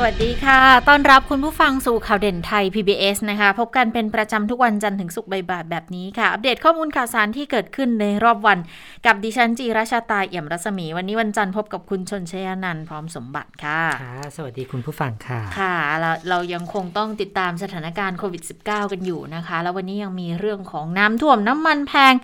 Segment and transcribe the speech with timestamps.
[0.00, 8.58] สวัสดีค่ะ ต้อนรับคุณผู้ฟังสู่ข่าวเด่นไทย PBS นะคะ พบกันเป็นประจำทุกวันจันทร์ถึงศุกร์บ่ายๆแบบนี้ค่ะ อัปเดตข้อมูลข่าวสารที่เกิดขึ้นในรอบวัน
[9.06, 22.14] กับดิฉันจีราชาตาเอี่ยมรัศมี วันนี้วันจันทร์พบกับคุณชนชยานันท์พร้อมสมบัติค่ะค่ะ สวัสดีคุณผู้ฟังค่ะ ค่ะเราเรายังคงต้องติดตามสถานการณ์โควิด -19 กันอยู่นะคะ แล้ววันนี้ยังมีเรื่องของน้ำท่วมน้ำมันแพง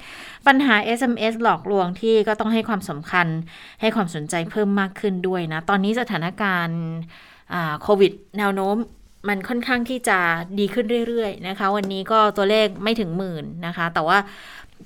[0.46, 3.26] ปัญหา SMS หลอกลวงที่ก็ต้องให้ความสำคัญ
[3.80, 6.80] ให้ความสนใจเพิ่มมากขึ้นด้วยนะ ตอนนี้สถานการณ์
[7.82, 8.76] โควิดแนวโน้ม
[9.28, 10.18] มันค่อนข้างที่จะ
[10.58, 14.18] ดีขึ้นเรื่อยๆนะคะ วันนี้ก็ตัวเลขไม่ถึงหมื่นนะคะ แต่ว่า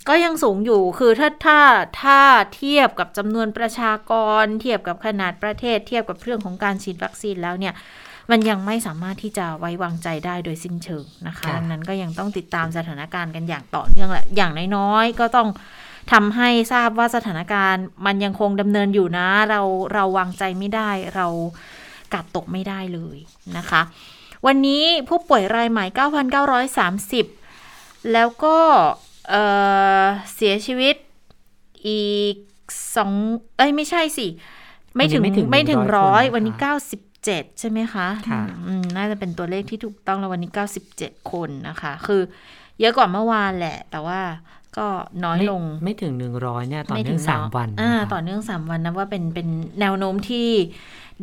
[0.08, 1.60] ก็ยังสูงอยู่คือถ้าถ้า
[2.02, 2.20] ถ้า
[2.56, 4.12] เทียบกับจำนวนประชาก
[4.42, 7.74] ร เทียบกับขนาดประเทศ เทียบกับเรื่องของการฉีดวัคซีนแล้วเนี่ย
[8.30, 15.48] มันยังไม่สามารถที่จะไว้วางใจได้โดยสิ้นเชิงนะคะค่ะดังนั้นก็ยังต้องติดตามสถานการณ์กันอย่างต่อเนื่องแหละอย่างน้อยๆก็ต้อง
[16.12, 19.60] ทำให้ทราบว่าสถานการณ์มันยังคงดำเนินอยู่นะ เรา
[19.94, 21.26] เราวางใจไม่ได้เรา
[22.14, 23.18] กัดตกไม่ได้เลย
[23.56, 23.82] นะคะ
[24.46, 25.84] วันนี้ผู้ป่วยรายใหม่
[27.38, 28.56] 9,930 แล้วก็
[29.28, 29.42] เอ่
[30.02, 30.94] อเสียชีวิต
[31.86, 32.34] อีก
[32.96, 33.12] สอง
[33.56, 34.26] เอ้ยไม่ใช่สิ
[34.96, 36.72] ไม่ถึงวันนี้ไม่ไม่ถึถึงงร้ร้ออยยคนวันนี้นะคะ
[37.14, 40.50] 97 ใช่ไหมคะค่ะอืมน่าจะเป็นตัวเลขที่ถูกต้องแล้ววันนี้
[40.90, 42.20] 97 คนนะคะ คือ
[42.80, 44.20] เยอะกว่าเมื่อวานแหละ แต่ว่า
[44.78, 44.88] ก็
[45.24, 49.48] น้อยไม่ลงไม่ถึงหนึ่งร้อยเนี่ยต่อไม่เนื่องสามวันอ่านะคะต่อเนื่องสามวันนะว่าเป็นเป็น
[49.80, 50.48] แนวโน้มที่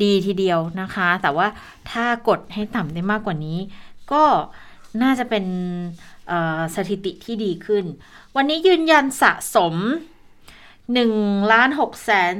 [0.03, 1.47] ดีทีเดียวนะคะ แต่ว่า
[1.91, 3.59] ถ้ากดให้ต่ำได้มากกว่านี้
[4.11, 4.23] ก็
[5.03, 5.45] น่าจะเป็น
[6.27, 7.85] เอ่อสถิติที่ดีขึ้น
[8.35, 9.75] วันนี้ยืนยันสะสม
[10.93, 12.33] 1ล้าน6แสน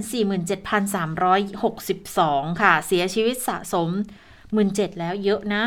[1.28, 3.90] 47,362 ค่ะ เสียชีวิตสะสม
[4.46, 5.64] 17,000 แล้วเยอะนะ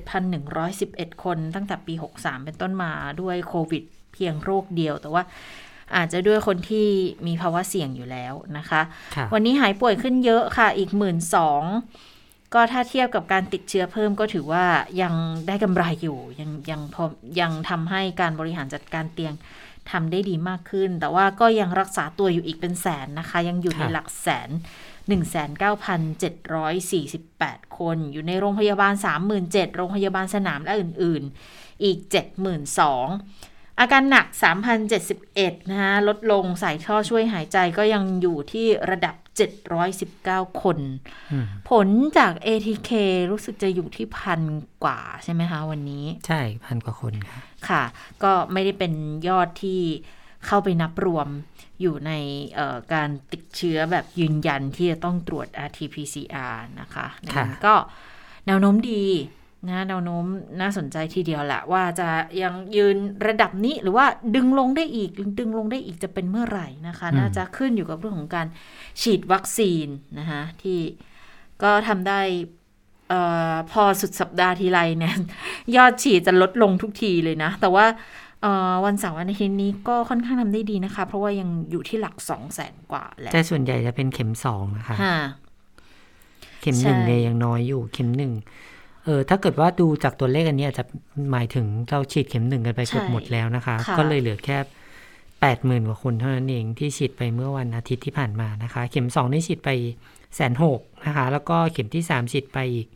[0.00, 5.22] 17,111 คนตั้งแต่ปี 63 เป็นต้นมาด้วยโควิดเพียงโรคเดียว แต่ว่า
[5.96, 6.88] อาจจะด้วยคนที่
[7.26, 8.82] มีภาวะเสี่ยงอยู่แล้วนะคะ
[9.16, 11.62] ค่ะวันนี้หายป่วยขึ้นเยอะค่ะ อีกหมื่นสอง
[12.54, 14.64] ก็ถ้าเทียบกับการติดเชื้อเพิ่มก็ถือว่า
[15.02, 15.14] ยัง
[15.46, 17.04] ได้กำไรอยู่ ยังยังพอ
[17.40, 19.34] ยังทำให้การบริหารจัดการเตียง
[19.90, 24.48] ทำได้ดีมากขึ้น แต่ว่าก็ยังรักษาตัวอยู่อีกเป็นแสนนะคะ ยังอยู่ในค่ะหลักแสน
[25.10, 28.92] 19,748 คน อยู่ในโรงพยาบาล
[29.34, 31.22] 37,000โรงพยาบาลสนามและอื่น
[31.52, 31.98] ๆ อีก
[32.36, 33.49] 72,000
[33.80, 34.26] อาการหนัก
[34.98, 39.16] 3,071 นะคะลดลงใส่ท่อช่วยหายใจก็ยังอยู่ที่ระดับ
[39.88, 40.78] 719 คน
[41.32, 42.90] อืมผลจาก ATK
[43.30, 44.40] รู้สึกจะอยู่ที่พัน
[44.84, 47.84] กว่าใช่ไหมคะวันนี้ ใช่พันกว่าคนค่ะค่ะ
[48.22, 48.92] ก็ไม่ได้เป็น
[49.28, 49.80] ยอดที่
[50.46, 51.28] เข้าไปนับรวม
[51.80, 52.12] อยู่ใน
[52.54, 57.74] เอ่อการติดเชื้อแบบยืนยันที่จะต้องตรวจ RT-PCR นะคะดังนั้นก็
[58.46, 59.04] แนวโน้มดี
[59.68, 60.24] นะแนวโน้ม
[60.60, 62.08] น่าสนใจทีเดียวแหละว่าจะ
[62.42, 68.46] ยังยืนระดับนี้หรือว่าดึงลงได้อีกดึงลงได้อีกจะเป็นเมื่อไหร่นะคะ น่าจะขึ้นอยู่กับเรื่องของการ
[69.02, 69.86] ฉีดวัคซีน
[70.18, 70.78] นะคะที่
[71.62, 72.20] ก็ทำได้
[73.08, 73.14] เอ
[73.52, 75.14] อพอสุดสัปดาห์ทีไรเนี่ย
[75.76, 77.86] ยอดฉีดจะลดลงทุกทีเลยนะ แต่ว่า
[78.42, 85.18] เอ่อวันเสาร์วันอาทิตย์นี้ก็ค่อนข้างทำได้ดีนะคะ เพราะว่ายังอยู่ที่หลักสองแสนกว่าแหละแต่ส่วนใหญ่จะเป็นเข็มสองนะคะค่ะ
[86.60, 88.32] เข็มหนึ่งใช่เนี่ยยังน้อยอยู่เข็มหนึ่ง
[89.04, 90.84] เออถ้าเกิดว่าดูจากตัวเลขอันนี้อาจจะ
[91.32, 94.58] หมายถึงเราฉีดเข็มหนึ่งกันไปเกือบหมดแล้วนะคะค่ะก็เลยเหลือแค่
[95.40, 99.70] แปดหมื่นกว่าคนเท่านั้นเองที่ฉีดไปเมื่อวันอาทิตย์ที่ผ่านมานะคะ เข็มสองนี่ฉีดไป
[100.36, 102.88] แสนหกนะคะ แล้วก็เข็มที่สามฉีดไปอีก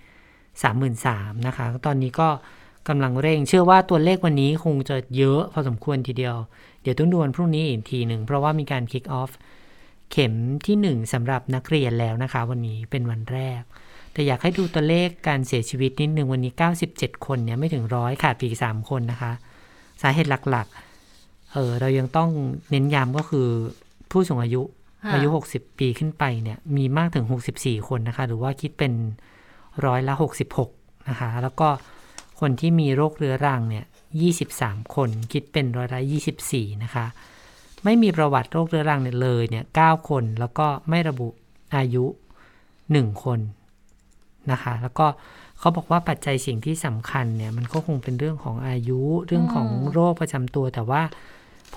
[0.62, 2.28] สามหมื่นสามนะคะ ตอนนี้ก็
[2.88, 6.36] กำลังเร่ง เชื่อว่าตัวเลขวันนี้คงจะเยอะพอสมควรทีเดียว
[6.82, 9.30] เดี๋ยวต้องดูวันพรุ่งนี้อีกทีหนึ่งเพราะว่ามีการ kick off
[10.12, 10.34] เข็ม
[10.66, 13.62] ที่หนึ่งสำหรับนักเรียนแล้วนะคะ วันนี้เป็นวันแรก
[14.14, 16.52] แต่อยากให้ดูตัวเลขการเสียชีวิตนิดนึงวันนี้
[16.88, 19.32] 97 คนเนี่ยไม่ถึงร้อยขาดไปอีก3คนนะคะ
[20.02, 22.30] สาเหตุหลักๆ เออเรายังต้อง
[22.70, 23.48] เน้นย้ำก็คือ
[24.10, 24.62] ผู้สูงอายุ
[25.04, 27.26] ค่ะอายุ 60 ปีขึ้นไปเนี่ยมีมากถึง
[27.56, 28.92] 64 คนนะคะ หรือว่าคิดเป็น
[29.86, 30.14] ร้อยละ
[30.60, 31.68] 66 นะคะ แล้วก็
[32.40, 33.84] คนที่มีโรคเรื้อรังเนี่ย
[34.40, 36.00] 23 คนคิดเป็นร้อยละ
[36.42, 37.06] 24 นะคะ
[37.84, 41.28] ไม่มีประวัติโรคเรื้อรังเนี่ยเลยเนี่ย 9 คนแล้วก็ไม่ระบุ
[41.76, 42.04] อายุ
[42.64, 43.40] 1 คน
[44.52, 45.06] นะคะ แล้วก็
[45.58, 51.02] เขาบอกว่าปัจจัยสิ่งที่สำคัญเนี่ย มันก็คงเป็นเรื่องของอายุเรื่องของโรคประจำตัว แต่ว่า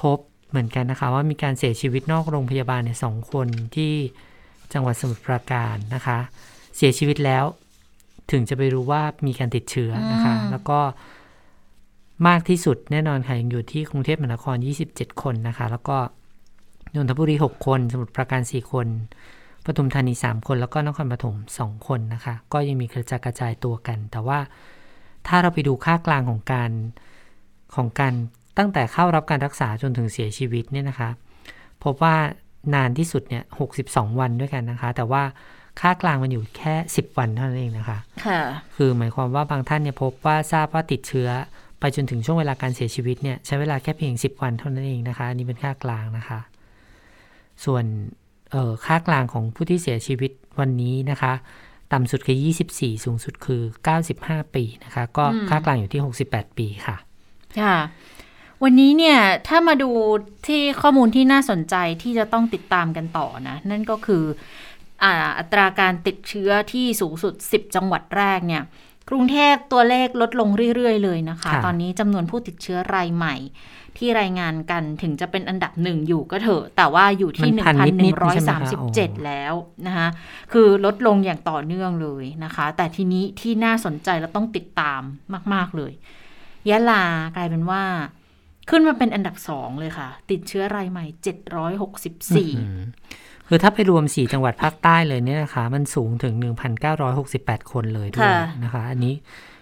[0.02, 0.18] พบ
[0.50, 3.94] เหมือนกันนะคะ ว่ามีการเสียชีวิตนอกโรงพยาบาลเนี่ยสองคนที่
[4.74, 6.20] จังหวัดสมุทรปราการนะคะ
[6.76, 7.44] เสียชีวิตแล้ว
[8.32, 10.80] ถึงจะไปรู้ว่ามีการติดเชื้อนะคะอืมแล้วก็
[12.28, 14.56] มากที่สุดแน่นอนค่ะยังอยู่ที่กรุงเทพมหานคร
[14.90, 15.98] 27 คนนะคะ แล้วก็
[16.96, 18.88] นนทบุรี 6 คน สมุทรปราการ 4 คน
[19.68, 24.40] ปทุมธานี 3 คน แล้วก็นครปฐม2 คนนะคะ ก็ยังมีกระจายกระจายตัวกัน แต่ว่า
[25.28, 26.72] ถ้าเราไปดูค่ากลางของการ
[27.76, 28.14] ของการ
[28.58, 31.10] ตั้งแต่เข้ารับการรักษาจนถึงเสียชีวิตเนี่ยนะคะ
[31.84, 32.16] พบว่า
[32.76, 33.44] นานที่สุดเนี่ย
[33.80, 35.24] 62วันด้วยกันนะคะ แต่ว่า
[35.82, 38.42] ค่ากลางมันอยู่แค่ 10 วันเท่านั้นเองนะคะ ค่ะ
[38.76, 41.30] คือหมายความว่าบางท่านเนี่ยพบว่าทราบว่าติดเชื้อ
[41.80, 46.40] ไปจนถึงช่วงเวลาการเสียชีวิตเนี่ยใช้เวลาแค่เพียง 10 วันเท่านั้นเองนะคะอันนี้เป็นค่ากลางนะคะ
[47.66, 47.86] ส่วน
[48.86, 51.34] ค่ากลางของผู้ที่เสียชีวิตวันนี้นะคะ
[51.94, 52.38] ต่ำสุดคือ
[52.72, 53.62] 24 สูงสุดคือ
[54.08, 56.96] 95 ปีนะคะ ก็ค่ากลางอยู่ที่ 68 ปีค่ะ
[57.62, 57.78] ค่ะ
[58.64, 59.18] วันนี้เนี่ย
[59.48, 59.92] ถ้ามาดู
[60.48, 64.24] ที่ข้อมูลที่น่าสนใจที่จะต้องติดตามกันต่อนะ นั่นก็คือ
[65.38, 68.64] อัตราการติดเชื้อที่สูงสุด 10 จังหวัดแรกเนี่ย
[69.10, 73.36] กรุงเทพตัวเลขลดลงเรื่อย ๆ เลยนะคะ ตอนนี้จำนวนผู้ติดเชื้อรายใหม่
[73.98, 77.52] ที่รายงานกันถึงจะเป็นอันดับหนึ่งอยู่ก็เถอะ แต่ว่าอยู่ที่
[78.54, 79.54] 1,137 แล้ว
[79.88, 80.08] นะคะ
[80.52, 85.02] คือลดลงอย่างต่อเนื่องเลยนะคะ แต่ทีนี้ที่น่าสนใจและต้องติดตาม
[85.54, 85.92] มาก ๆ เลย
[86.70, 87.04] ยะลา
[87.36, 87.84] กลายเป็นว่า
[88.70, 91.06] ขึ้นมาเป็นอันดับสองเลยค่ะ ติดเชื้อรายใหม่
[92.46, 96.34] 764 คือถ้าไปรวม 4 จังหวัดภาคใต้เลยเนี่ยนะคะ มันสูงถึง
[97.04, 98.32] 1,968 คนเลยด้วย
[98.64, 99.16] นะคะ อันนี้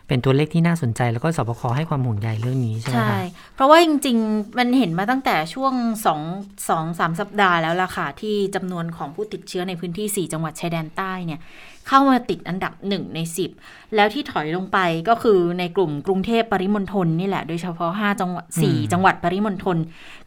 [0.07, 3.21] เป็นตัวเลขที่น่าสนใจแล้วก็สบคให้ความห่วงใยเรื่องนี้ใช่ไหมคะใช่
[3.55, 6.21] เพราะว่าจริง ๆ มันเห็นมาตั้งแต่ช่วง2อง
[6.69, 11.39] สองสามสัปดาห์แล้วล่ะค่ะ ที่จำนวนของผู้ติดเชื้อในพื้นที่ 4 จังหวัดชายแดนใต้เนี่ย
[11.87, 13.19] เข้ามาติดอันดับ 1 ใน
[13.57, 14.77] 10 แล้วที่ถอยลงไป
[15.09, 19.77] ก็คือในกลุ่มกรุงเทพปริมณฑลนี่แหละ โดยเฉพาะ5จังหวัด4จังหวัดปริมณฑล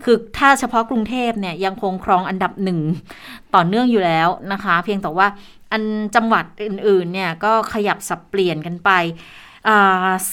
[0.05, 2.79] คือถ้าเฉพาะกรุงเทพเนี่ยยังคงครองอันดับหนึ่ง
[3.55, 5.27] ต่อเนื่องอยู่แล้วนะคะ เพียงแต่ว่า
[5.73, 5.83] อัน
[6.17, 8.91] จังหวัดอื่นๆเนี่ยก็ขยับสับเปลี่ยนกันไป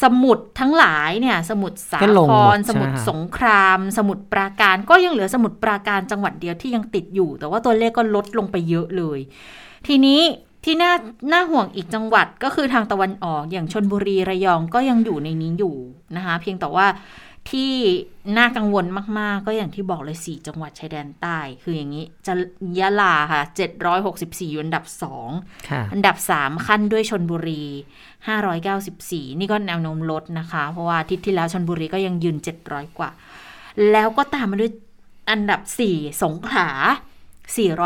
[0.01, 2.00] สมุดทั้งหลายเนี่ยสมุดสา
[2.30, 9.19] ครสมุดสงคราม สมุดปราการ ก็ยังเหลือสมุดปราการจังหวัดเดียวที่ยังติดอยู่ แต่ว่าตัวเลขก็ลดลงไปเยอะเลย
[9.88, 10.22] ทีนี้
[10.66, 10.94] ที่น่า
[11.32, 15.76] น่าห่วงอีกจังหวัดก็คือทางตะวันออกอย่างชนบุรีระยองก็ยังอยู่ในนี้อยู่
[16.16, 16.88] นะคะ เพียงแต่ว่า
[17.50, 17.72] ที่
[18.38, 18.86] น่ากังวล
[19.20, 22.34] มาก ๆ ก็อย่างที่บอกเลย 4 จังหวัดชายแดนใต้ คืออย่างนี้จะ
[22.80, 23.42] ยะลาค่ะ
[23.96, 24.86] 764 อยู่อันดับ
[25.34, 27.64] 2 อันดับ 3 ขั้นด้วยชนบุรี
[28.52, 32.38] 594 นี่ก็แนวโน้มลดนะคะ เพราะว่าทิศที่แล้วชนบุรีก็ยังยืน
[32.68, 33.10] 700 กว่า
[33.92, 34.72] แล้วก็ตามมาด้วย
[35.32, 35.62] อันดับ
[35.92, 36.70] 4 สงขลา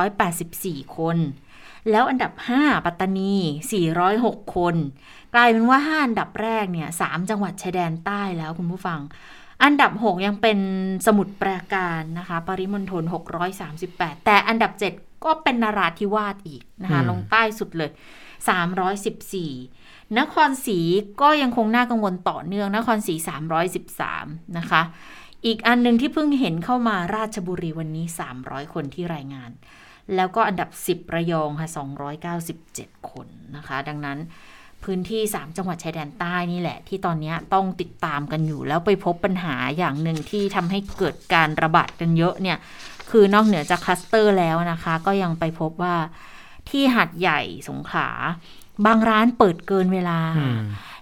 [0.10, 1.18] 484 คน
[1.92, 3.36] แล้วอันดับ 5 ปัตตานี
[3.94, 4.76] 406 คน
[5.34, 9.00] กลายเป็นว่า 5 อันดับแรกเนี่ย3จังหวัดชายแดนใต้แล้วคุณผู้ฟัง
[9.64, 10.60] อันดับ 6 ยังเป็น
[11.06, 13.04] สมุดปราการนะคะ ปริมณฑล
[13.66, 17.92] 638 แต่อันดับ 7 ก็เป็นนาราธิวาสอีกนะคะลงใต้สุดเลย
[19.24, 20.80] 314 นครศรี
[21.22, 23.16] ก็ยังคงน่ากังวลต่อเนื่อง นครศรี
[23.86, 24.82] 313 นะคะ
[25.46, 28.06] อีกอันหนึ่งที่เพิ่งเห็นเข้ามาราชบุรีวันนี้
[28.40, 29.52] 300 คนที่รายงาน
[30.16, 31.70] แล้วก็อันดับ 10 ระยองค่ะ
[32.40, 34.18] 297 คนนะคะ ดังนั้น
[34.84, 42.58] พื้นที่ 3 จังหวัดชายแดนใต้นี่แหละ ที่ตอนนี้ต้องติดตามกันอยู่ แล้วไปพบปัญหาอย่างหนึ่งที่ทำให้เกิดการระบาดกันเยอะเนี่ย
[43.10, 45.96] คือนอกเหนือจากคลัสเตอร์แล้วนะคะ ก็ยังไปพบว่า
[46.70, 48.10] ที่หัดใหญ่สงขลา
[48.86, 50.20] บางร้านเปิดเกินเวลา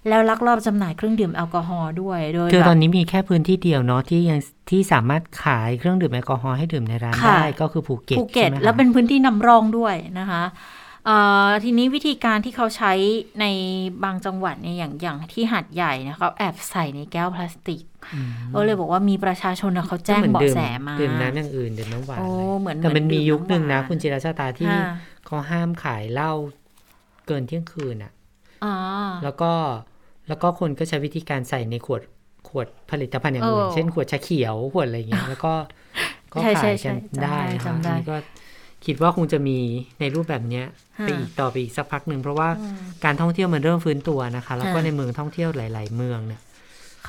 [0.10, 4.40] แล้วลักลอบจำหน่ายเครื่องดื่มแอลกอฮอล์ด้วยโดยคือตอนนี้มีแค่พื้นที่เดียวเนาะที่ยัง
[4.70, 10.44] ที่สามารถขายเครื่องดื่มแอลกอฮอล์ให้ดื่มในร้านได้ก็คือภูเก็ตภูเก็ตแล้วเป็นพื้นที่นำร่องด้วยนะคะ
[11.64, 12.94] ทีนี้วิธีการที่เขาใช้
[13.40, 13.46] ใน
[14.04, 17.84] บางจังหวัดเนี่ยอย่างอย่างที่หาดใหญ่นะเขาแอบใส่ในแก้วพลาสติก
[18.54, 22.20] ก็เลยบอกว่ามีประชาชนเขาแจ้งเบาะแสมาดื่มน้ำอย่างอื่นดื่มน้ำหวาน
[22.60, 24.74] เหมือนแต่มันมียุคหนึ่งนะ คุณจิรัชตาที่
[25.26, 26.32] เขาห้ามขายเหล้า
[27.28, 28.12] เกินเที่ยงคืนอะ
[29.24, 29.52] แล้วก็
[30.28, 32.02] แล้วก็คนก็ใช้วิธีการใส่ในขวด
[32.50, 35.54] ขวดผลิตภัณฑ์อย่างอื่น เช่นขวดชาเขียวขวดอะไรเงี้ย แล้วก็
[36.34, 38.16] ก็ขายกันได้ครับนี่ก็
[38.86, 39.58] คิดว่าคงจะมี
[40.00, 40.64] ในรูปแบบนี้
[41.00, 42.50] ไปอีกต่อไปอีกสักพักหนึ่งเพราะว่า
[43.04, 46.42] การท่องเที่ยวมันเริ่มฟื้นตัวนะคะ แล้วก็ในเมืองท่องเที่ยวหลาย ๆ เมืองเนี่ย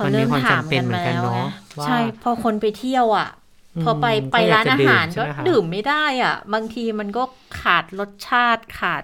[0.04, 1.44] มันมีความจำเป็นเหมือนกันเนาะ
[1.84, 3.28] ใช่พอคนไปเที่ยวอะ
[3.84, 7.22] พอไปไปร้านอาหารก็ดื่มไม่ได้อะ บางทีมันก็
[7.60, 9.02] ขาดรสชาติขาด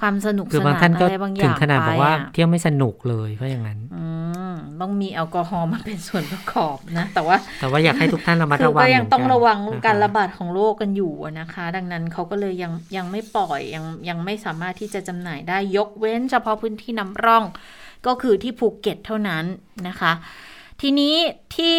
[0.00, 3.78] ความสนุกสนานอะไรบางอย่างถึงขนาดบอกว่าเที่ยวไม่สนุกเลยเพราะอย่างนั้น
[4.80, 17.44] ต้องมีแอลกอฮอล์มาเป็นส่วนประกอบนะ แต่ว่า แต่ว่าอยากให้ทุกท่านระมัดระวังก็ยังต้องระวังการระบาดของโรคกันอยู่นะคะ ดังนั้นเขาก็เลยยังยังไม่ปล่อยยังยังไม่สามารถที่จะจำหน่ายได้ยกเว้น เฉพาะพื้นที่นำร่อง
[18.06, 19.44] ก็คือที่ภูเก็ตเท่านั้น
[19.88, 20.12] นะคะ
[20.80, 21.16] ทีนี้
[21.56, 21.78] ที่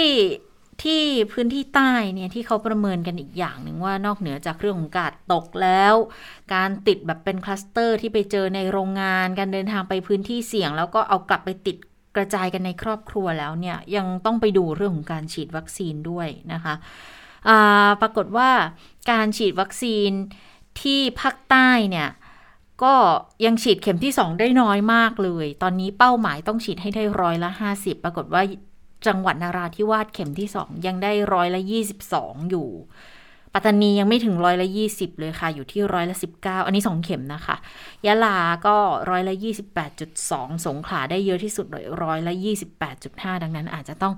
[0.84, 5.96] ที่พื้นที่ใต้เนี่ยที่เขาประเมินกันอีกอย่างหนึ่งว่านอกเหนือจากเรื่องของการ์ดตกแล้ว
[6.54, 11.78] การติดแบบเป็นคลัสเตอร์ที่ไปเจอในโรงงาน การเดินทางไปพื้นที่เสี่ยง แล้วก็เอากลับไปติด
[12.16, 16.74] กระจายกันในครอบครัวแล้วเนี่ยยังต้องไปดูเรื่องของการฉีดวัคซีนด้วยนะคะ
[18.02, 18.50] ปรากฏว่า
[19.12, 20.10] การฉีดวัคซีน
[20.82, 22.10] ที่ภาคใต้เนี่ย
[22.84, 22.96] ก็
[23.46, 28.42] ยังฉีดเข็มที่ 2 ได้น้อยมากเลย ตอนนี้เป้าหมายต้องฉีดให้ได้ร้อยละ 50 ปรากฏว่า
[29.06, 31.62] จังหวัดนราธิวาสเข็มที่2ยังได้ร้อยละ
[32.06, 32.70] 22อยู่
[33.54, 37.56] ปัตตานียังไม่ถึงร้อยละยี่สิบเลยค่ะ อยู่ที่ร้อยละสิบเก้าอันนี้สองเข็มนะคะ
[38.06, 38.38] ยะลา
[38.68, 38.78] ก็
[39.10, 44.14] ร้อยละยี่สิบแปดจุดสองสงขลาได้เยอะที่สุดเลยร้อยละยี่สิบแปดจุดห้าดังนั้นอาจจะต้อง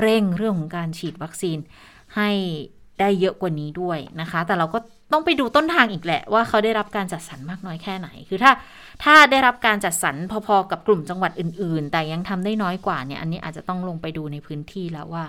[0.00, 1.58] เร่งเรื่องของการฉีดวัคซีน
[2.16, 2.30] ให้
[3.00, 4.78] ได้เยอะกว่านี้ด้วยนะคะ แต่เราก็
[5.12, 8.52] ต้องไปดูต้นทางอีกแหละว่าเขาได้รับการจัดสรรมากน้อยแค่ไหน คือถ้า
[9.04, 15.24] ถ้าได้รับการจัดสรรพอๆกับกลุ่มจังหวัดอื่น ๆ แต่ยังทำได้น้อยกว่าเนี่ยอันนี้อาจจะต้องลงไปดูในพื้นที่แล้วว่า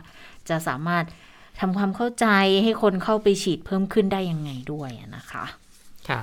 [0.49, 1.05] จะสามารถ
[1.59, 2.27] ทำความเข้าใจ
[2.63, 5.45] ให้คนเข้าไปฉีดเพิ่มขึ้นได้ยังไงด้วยนะคะ
[6.09, 6.21] ค่ะ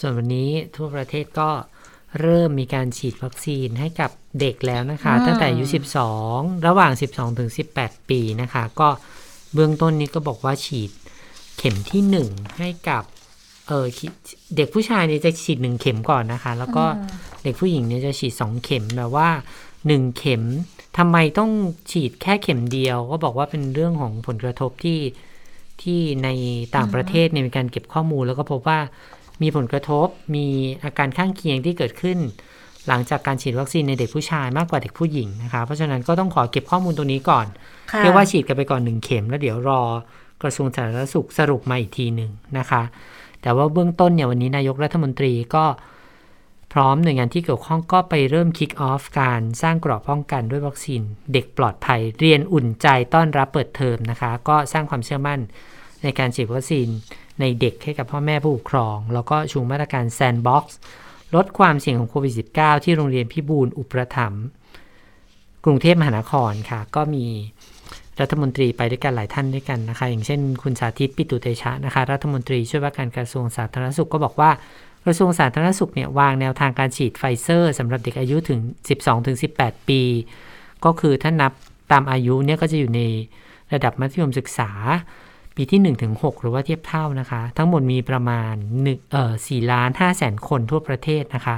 [0.00, 1.50] ส่วนวันนี้ทั่วประเทศก็
[2.20, 5.64] เริ่มมีการฉีดวัคซีนให้กับเด็กแล้วนะคะอืมตั้งแต่อายุ
[6.16, 7.50] 12 ระหว่าง 12 ถึง
[7.80, 8.88] 18 ปีนะคะ ก็
[9.54, 10.90] เบื้องต้นนี้ก็บอกว่าฉีด
[11.58, 13.02] เข็มที่1ให้กับ
[13.68, 14.12] เออฉีด
[14.56, 16.84] เด็กผู้ชายเนี่ยจะฉีด1เข็มก่อนนะคะ แล้วก็
[17.42, 19.28] เด็กผู้หญิงเนี่ยจะฉีด2เข็มแบบว่า
[19.74, 20.42] 1เข็ม
[20.98, 21.50] ทำไมต้อง
[21.90, 24.98] ฉีดแค่เข็มเดียว ก็บอกว่าเป็นเรื่องของผลกระทบที่
[25.82, 26.28] ที่ใน
[26.76, 28.78] ต่างประเทศเนี่ยมีการเก็บข้อมูล แล้วก็พบว่า
[29.42, 30.46] มีผลกระทบมี
[30.84, 32.18] อาการข้างเคียงที่เกิดขึ้น
[32.88, 37.46] หลังจากการฉีดวัคซีนในเด็กผู้ชายมากกว่าเด็กผู้หญิงนะคะ เพราะฉะนั้นก็ต้องขอเก็บข้อมูลตรงนี้ก่อน
[37.92, 39.82] ค่ะเรียกว่าฉีดกันไปก่อนหนึ่งเข็มแล้วเดี๋ยวรอ
[40.42, 42.82] กระทรวงสาธารณสุขสรุปมาอีกทีหนึ่งนะคะ
[43.42, 45.64] แต่ว่าเบื้องต้นเนี่ยวันนี้นายกรัฐมนตรีก็
[46.72, 51.00] พร้อมหน่วยงานที่เกี่ยวข้องก็ไปเริ่ม kick off การสร้างเกราะป้องกันด้วยวัคซีน
[51.32, 55.40] เด็กปลอดภัยเรียนอุ่นใจต้อนรับเปิดเทอมนะคะ ก็สร้างความเชื่อมั่น
[56.02, 56.88] ในการฉีดวัคซีน
[57.40, 60.64] ในเด็กให้กับพ่อแม่ผู้ปกครอง แล้วก็ชูมาตรการ sandbox
[61.34, 64.44] ลดความเสี่ยงของโควิด -19 ที่โรงเรียนพิบูลอุปถัมภ์
[65.64, 67.26] กรุงเทพมหานครค่ะ ก็มี
[68.20, 74.50] รัฐมนตรีไปด้วยกันหลายท่านด้วยกันนะคะ อย่างเช่น คุณสาธิตปิตุเตชะนะคะ รัฐมนตรีช่วยว่าการกระทรวงสาธารณสุขก็บอกว่า
[75.04, 78.60] กระทรวงสาธารณสุขเนี่ยวางแนวทางการฉีดไฟเซอร์สำหรับเด็กอายุถึง
[79.24, 80.02] 12-18 ปี
[80.84, 81.52] ก็คือถ้านับ
[81.92, 83.00] ตามอายุเนี่ยก็จะอยู่ใน
[83.72, 84.70] ระดับมัธยมศึกษา
[85.56, 85.80] ปีที่
[86.12, 88.54] 1-6 หรือว่าเทียบเท่านะคะ ทั้งหมดมีประมาณ
[88.84, 91.56] 1เอ่อ4ล้าน5แสนคนทั่วประเทศนะคะ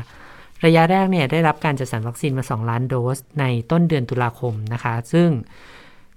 [0.64, 5.28] ระยะแรกเนี่ยได้รับการจัดสรรวัคซีนมา 2 ล้านโดสในต้นเดือนตุลาคมนะคะ ซึ่ง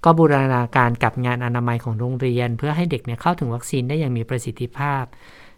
[0.04, 5.04] ก็บูรณาการกับงานอนามัยของโรงเรียน เพื่อให้เด็กเนี่ยเข้าถึงวัคซีนได้อย่างมีประสิทธิภาพ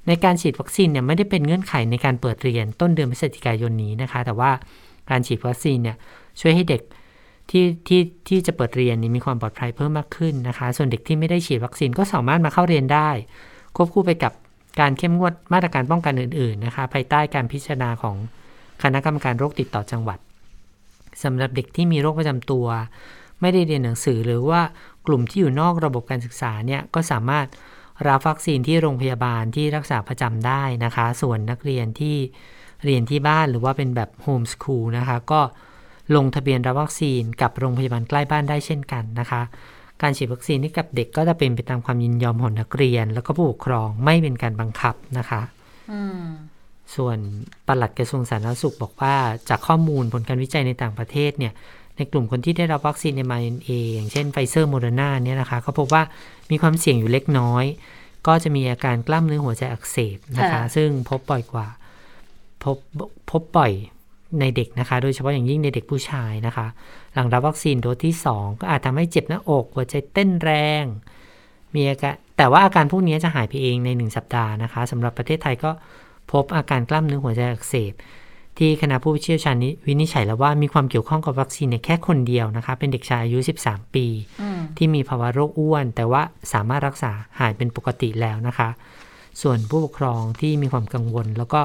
[0.06, 4.50] ในการฉีดวัคซีนเนี่ยไม่ได้เป็นเงื่อนไขในการเปิดเรียนต้นเดือนพฤศจิกายนนี้นะคะ แต่ว่า
[5.10, 5.96] การฉีดวัคซีนเนี่ย
[6.40, 6.82] ช่วยให้เด็ก
[7.50, 13.10] ที่ที่ที่จะเปิดเรียนนี่มีความปลอดภัยเพิ่มมากขึ้นนะคะ ส่วนเด็กที่ไม่ได้ฉีดวัคซีนก็สามารถมาเข้าเรียนได้
[13.76, 14.32] ควบคู่ไปกับ
[14.80, 18.16] การเข้มงวดมาตรการป้องกันอื่น ๆ นะคะ ภายใต้การพิจารณาของ
[18.82, 20.18] คณะกรรมการโรคติดต่อจังหวัด
[21.22, 22.66] สำหรับเด็กที่มีโรคประจำตัว
[23.42, 24.60] ไม่ได้เรียนหนังสือหรือว่า
[25.06, 27.46] กลุ่มที่อยู่นอกระบบการศึกษาเนี่ยก็สามารถ
[28.08, 32.16] รับวัคซีนที่โรงพยาบาลที่รักษาประจำได้นะคะ ส่วนนักเรียนที่
[32.84, 35.40] เรียนที่บ้านหรือว่าเป็นแบบ homeschool นะคะก็
[36.16, 39.42] ลงทะเบียนรับวัคซีนกับโรงพยาบาลใกล้บ้านได้เช่นกันนะคะ
[40.02, 45.42] การฉีดวัคซีนให้กับเด็กก็จะเป็นไปตามความยินยอมของนักเรียน แล้วก็ผู้ปกครองไม่เป็นการบังคับนะคะ
[45.92, 46.24] อืม
[46.96, 47.18] ส่วน
[47.66, 49.14] ปลัดกระทรวงสาธารณสุขบอกว่า
[49.48, 51.52] จากข้อมูลผลการวิจัยในต่างประเทศเนี่ย
[52.02, 56.02] ในกลุ่มคนที่ได้รับวัคซีน mRNA อย่างเช่นไฟเซอร์โมเดอร์นาเนี่ยนะคะเขาพบว่า
[56.50, 57.64] มีความเสี่ยงอยู่เล็กน้อย
[58.26, 61.66] ก็จะมีอาการกล้ามเนื้อหัวใจอักเสบนะคะค่ะซึ่งพบบ่อยกว่า
[62.62, 62.76] พบ
[63.30, 63.72] พบบ่อย
[64.40, 66.66] ในเด็กนะคะ โดยเฉพาะอย่างยิ่งในเด็กผู้ชายนะคะ
[67.14, 70.50] หลังรับวัคซีนโดสที่ 2 ก็อาจทำให้เจ็บหน้าอก หัวใจเต้นแร
[70.82, 70.84] ง
[71.74, 75.70] มีอาการแต่ว่าอาการพวกนี้จะหายไปเองใน 1 สัปดาห์นะคะสำหรับประเทศไทยก็
[76.32, 77.92] พบอาการกล้ามเนื้อหัวใจอักเสบ
[78.58, 84.06] ที่คณะผู้เชี่ยวชาญนี้วินิจฉัยแล้วว่ามีความเกี่ยวข้องกับวัคซีนเนี่ยแค่คนเดียวนะคะ เป็นเด็กชายอายุ 13 ปี
[84.40, 88.68] อืมที่มีภาวะโรคอ้วน แต่ว่าสามารถรักษาหายเป็นปกติแล้วนะคะ
[89.42, 91.60] ส่วนผู้ปกครองที่มีความกังวล แล้วก็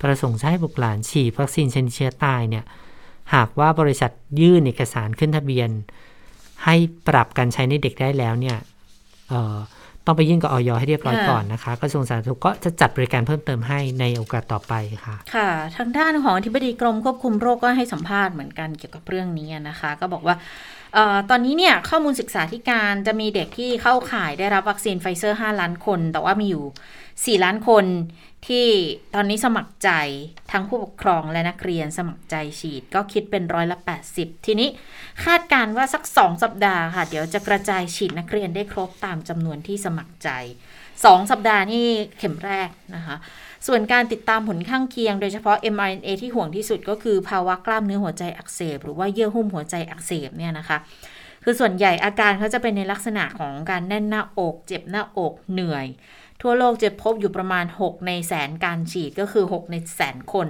[0.00, 2.64] ประสงค์จะให้บุตรหลานฉีดวัคซีนชนิดเชื้อตายเนี่ย
[3.34, 5.70] หากว่าบริษัทยื่นเอกสารขึ้นทะเบียน
[6.64, 6.74] ให้
[7.08, 8.56] ปรับการใช้ในเด็กได้แล้วเนี่ย
[9.28, 9.56] เอ่อ
[10.06, 14.72] ต้องไปยื่นกับออยให้เรียบร้อยค่ะก่อนนะคะกระทรวงสาธารณสุขก็จะจัดบริการเพิ่มเติมให้ในโอกาสต่อไป
[15.04, 20.36] ค่ะ ค่ะ ทางด้านของอธิบดีกรมควบคุมโรคก็ให้สัมภาษณ์เหมือนกันเกี่ยวกับเรื่องนี้นะคะ ก็บอกว่า
[20.94, 26.64] เออตอนนี้เนี่ยข้อมูลศึกษาธิการจะมีเด็กที่เข้าข่ายได้รับวัคซีนไฟเซอร์ 5 ล้านคน แต่ว่ามีอยู่
[27.38, 27.84] 4 ล้านคน
[28.48, 28.68] ที่
[29.14, 29.90] ตอนนี้สมัครใจ
[30.52, 33.78] ทั้งผู้ปกครองและนักเรียนสมัครใจฉีดก็คิดเป็นร้อยละ
[34.12, 34.68] 80 ทีนี้
[35.24, 40.28] คาดการณ์ว่าสัก 2 สัปดาห์ค่ะ เดี๋ยวจะกระจายฉีดนักเรียนได้ครบตามจำนวนที่สมัครใจ
[40.84, 41.86] 2 สัปดาห์นี่
[42.18, 43.16] เข็มแรกนะคะ
[43.66, 50.78] ส่วนการติดตามผลข้างเคียงโดยเฉพาะ mRNA ที่ห่วงที่สุดก็คือภาวะกล้ามเนื้อหัวใจอักเสบ หรือว่าเยื่อหุ้มหัวใจอักเสบเนี่ยนะคะ
[51.44, 55.86] คือส่วนใหญ่อาการเขาจะเป็นในลักษณะของการแน่นหน้าอก เจ็บหน้าอกเหนื่อย
[56.42, 60.48] ทั่วโลกจะพบอยู่ประมาณ 6 ในแสนการฉีดก็คือ 6 ในแสนคน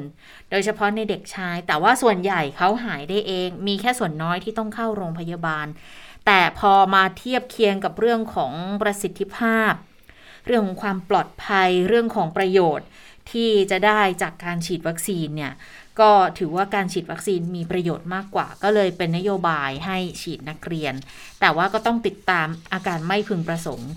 [0.50, 5.66] โดยเฉพาะในเด็กชาย แต่ว่าส่วนใหญ่เขาหายได้เอง มีแค่ส่วนน้อยที่ต้องเข้าโรงพยาบาล
[6.26, 8.52] แต่พอมาเทียบเคียงกับเรื่องของ
[8.82, 9.72] ประสิทธิภาพ
[10.46, 12.86] เรื่องของความปลอดภัยเรื่องของประโยชน์
[13.32, 15.52] ที่จะได้จากการฉีดวัคซีนเนี่ย
[16.00, 20.94] ก็ถือว่าการฉีดวัคซีนมีประโยชน์มากกว่า ก็เลยเป็นนโยบายให้ฉีดนักเรียน
[21.40, 23.90] แต่ว่าก็ต้องติดตามอาการไม่พึงประสงค์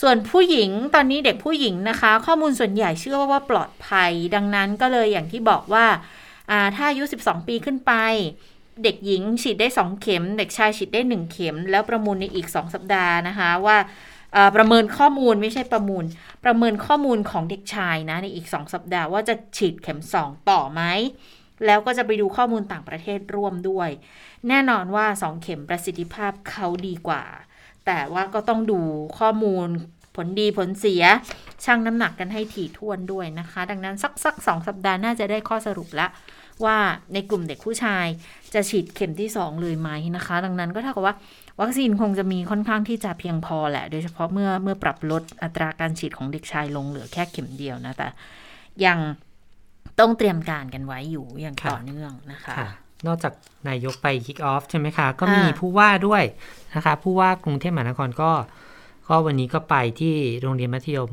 [0.00, 5.86] ส่วนผู้หญิงตอนนี้เด็กผู้หญิงนะคะ ข้อมูลส่วนใหญ่เชื่อว่าปลอดภัย ดังนั้นก็เลยอย่างที่บอกว่า
[6.76, 7.92] ถ้าอายุ 12 ปีขึ้นไป
[8.84, 13.78] เด็กหญิงฉีดได้ 2 เข็ม เด็กชายฉีดได้ 1 เข็ม แล้วประมูลในอีก 2 สัปดาห์นะคะว่า
[14.56, 16.04] ประเมินข้อมูลไม่ใช่ประมูล
[16.44, 20.82] ประเมินข้อมูลของเด็กชายนะในอีก 2 สัปดาห์ว่าจะฉีดเข็ม 2 ต่อไหม
[21.66, 23.88] แล้วก็จะไปดูข้อมูลต่างประเทศร่วมด้วย
[24.48, 27.24] แน่นอนว่า 2 เข็มประสิทธิภาพเขาดีกว่า
[27.86, 28.80] แต่ว่าก็ต้องดู
[29.18, 29.68] ข้อมูล
[30.16, 31.02] ผลดีผลเสีย
[31.64, 36.10] ชั่งน้ำหนักกันให้ถี่ถ้วนด้วยนะคะ ดังนั้นสักสักสองสัปดาห์น่าจะได้ข้อสรุปแล้ว
[36.64, 36.76] ว่า
[37.12, 38.06] ในกลุ่มเด็กผู้ชาย
[38.54, 41.14] จะฉีดเข็มที่ 2 เลยไหมนะคะ ดังนั้นก็เท่ากับว่า
[41.60, 48.08] วัคซีนคงจะมีค่อนข้างที่จะเพียงพอแหละ โดยเฉพาะเมื่อเมื่อปรับลดอัตราการฉีดของเด็กชายลงเหลือแค่เข็มเดียวนะแต่
[48.84, 48.98] ยัง
[50.00, 52.68] ต้องเตรียมการกันไว้อยู่อย่างต่อเนื่องนะคะคะ
[53.06, 53.32] นอกจาก
[53.68, 56.22] นายกไปคิกออฟใช่ไหมคะ ก็มีผู้ว่าด้วย
[56.74, 58.30] นะคะ ผู้ว่ากรุงเทพมหานครก็
[59.08, 61.10] ก็วันนี้ก็ไปที่โรงเรียนมัธยม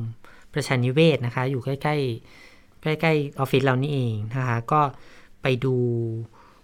[0.53, 4.81] ประชานิเวศนะคะ อยู่ใกล้ ๆ ใกล้ๆออฟฟิศเรานี่เองนะคะ ก็
[5.41, 5.75] ไปดู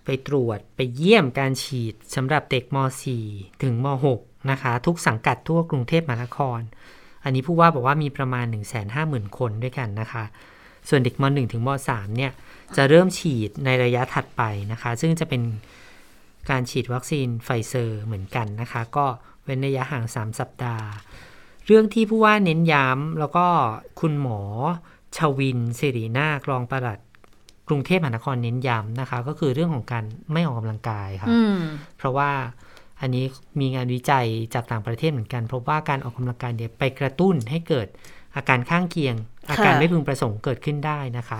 [0.06, 2.78] ไปตรวจไปเยี่ยมการฉีดสำหรับเด็กม
[3.20, 6.60] .4 ถึงม .6 นะคะ ทุกสังกัดทั่วกรุงเทพมหานคร
[7.24, 8.46] อันนี้ผู้ว่าบอกว่ามีประมาณ
[8.92, 10.24] 150,000 คนด้วยกันนะคะ
[10.90, 12.32] ส่วนเด็กม .1 ถึงม .3 เนี่ย
[12.78, 15.42] จะเริ่มฉีดในระยะถัดไปนะคะ ซึ่งจะเป็น
[16.50, 19.06] การฉีดวัคซีนไฟเซอร์เหมือนกันนะคะ ก็
[19.44, 20.88] เว้นระยะห่าง 3 สัปดาห์
[21.66, 23.46] เรื่องที่ผู้ว่าเน้นย้ำแล้วก็
[24.00, 24.42] คุณหมอ
[25.18, 27.00] ชวินสิรินาครองประหลัด
[27.68, 31.30] กรุงเทพมหานครเน้นย้ำนะคะ ก็คือเรื่องของการไม่ออกกำลังกายค่ะ
[31.98, 32.32] เพราะว่า
[33.02, 33.26] อันนี้
[33.60, 37.88] มีงานวิจัยจากต่างประเทศเหมือนกันพบว่าการออกกำลังกายเนี่ยไปกระตุ้นให้เกิด
[38.36, 39.16] อาการข้างเคียง
[39.50, 41.32] อาการไม่พึงประสงค์เกิดขึ้นได้นะค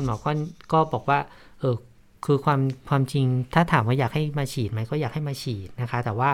[0.00, 0.32] คุณหมอก็
[0.72, 1.18] ก็บอกว่า
[1.60, 1.76] เออ
[2.24, 6.30] คือความความจริงถ้าถามว่าอยากให้มาฉีดไหมก็อยากให้มาฉีดนะคะ แต่ว่า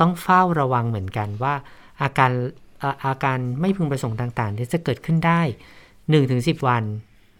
[0.00, 1.54] ต้องเฝ้าระวังเหมือนกันว่า
[2.02, 2.32] อาการ
[3.06, 5.40] อาการไม่พึงประสงค์ต่างๆจะเกิดขึ้นได้
[6.04, 6.84] 1-10 วัน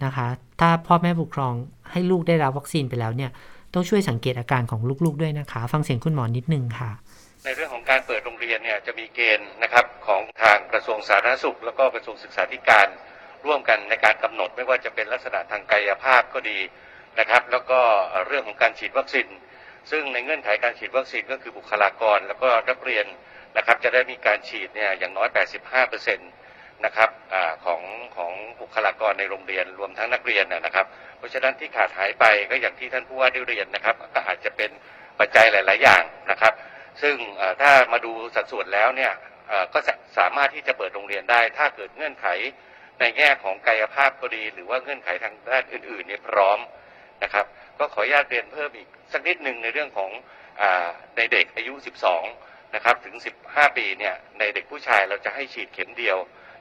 [0.04, 0.26] นะคะ
[0.60, 1.54] ถ้าพ่อแม่ผู้ปกครอง
[1.90, 3.30] ให้ลูกได้รับวัคซีนไปแล้วเนี่ย
[3.74, 6.90] ต้องช่วยสังเกตอาการของลูกๆด้วยนะคะ ฟังเสียงคุณหมอนิดนึงค่ะ
[7.44, 12.86] ในเรื่องของการเปิดโรงเรียนเนี่ยจะมีเกณฑ์นะครับของทางกระทรวงสาธารณสุข แล้วก็กระทรวงศึกษาธิการ
[13.46, 16.58] ร่วมกันในการกำหนดไม่ว่าจะเป็นลักษณะทางกายภาพก็ดี
[17.18, 17.80] นะครับ แล้วก็
[18.26, 19.28] เรื่องของการฉีดวัคซีน
[19.90, 23.06] ซึ่งในเงื่อนไขการฉีดวัคซีนก็คือบุคลากร แล้วก็นักเรียน
[23.56, 25.28] นะครับจะได้มีการฉีดเนี่ยอย่างน้อย
[25.88, 26.16] 85%
[26.84, 27.80] นะครับอของ
[28.16, 30.86] ของบุคลากรในโรงเรียนรวมทั้งนักเรียนนะครับ
[31.18, 34.70] เพราะฉะนั้นที่ขาดหายไปก็อย่างที่ท่านผู้ว่าได้เรียนนะครับ ก็อาจจะเป็น
[35.18, 36.54] ปัจจัยหลาย ๆ อย่างนะครับ
[37.02, 37.16] ซึ่ง
[37.60, 39.12] ถ้ามาดูสัดส่วนแล้วเนี่ย
[39.72, 39.78] ก็
[40.18, 42.26] สามารถที่จะเปิดโรงเรียนได้ ถ้าเกิดเงื่อนไข
[43.00, 46.58] ในแง่ของกายภาพก็ดี หรือว่าเงื่อนไขทางด้านอื่นๆเนี่ยพร้อม
[47.22, 47.46] นะครับ
[47.78, 50.10] ก็ขออนุญาตเรียนเพิ่มอีกสักนิดหนึ่งในเรื่องของ
[50.60, 50.62] อ
[51.16, 51.74] ในเด็กอายุ
[52.24, 53.14] 12 นะครับ ถึง
[53.46, 56.18] 15 ปีเนี่ยในเด็กผู้ชายเราจะให้ฉีดเข็มเดียว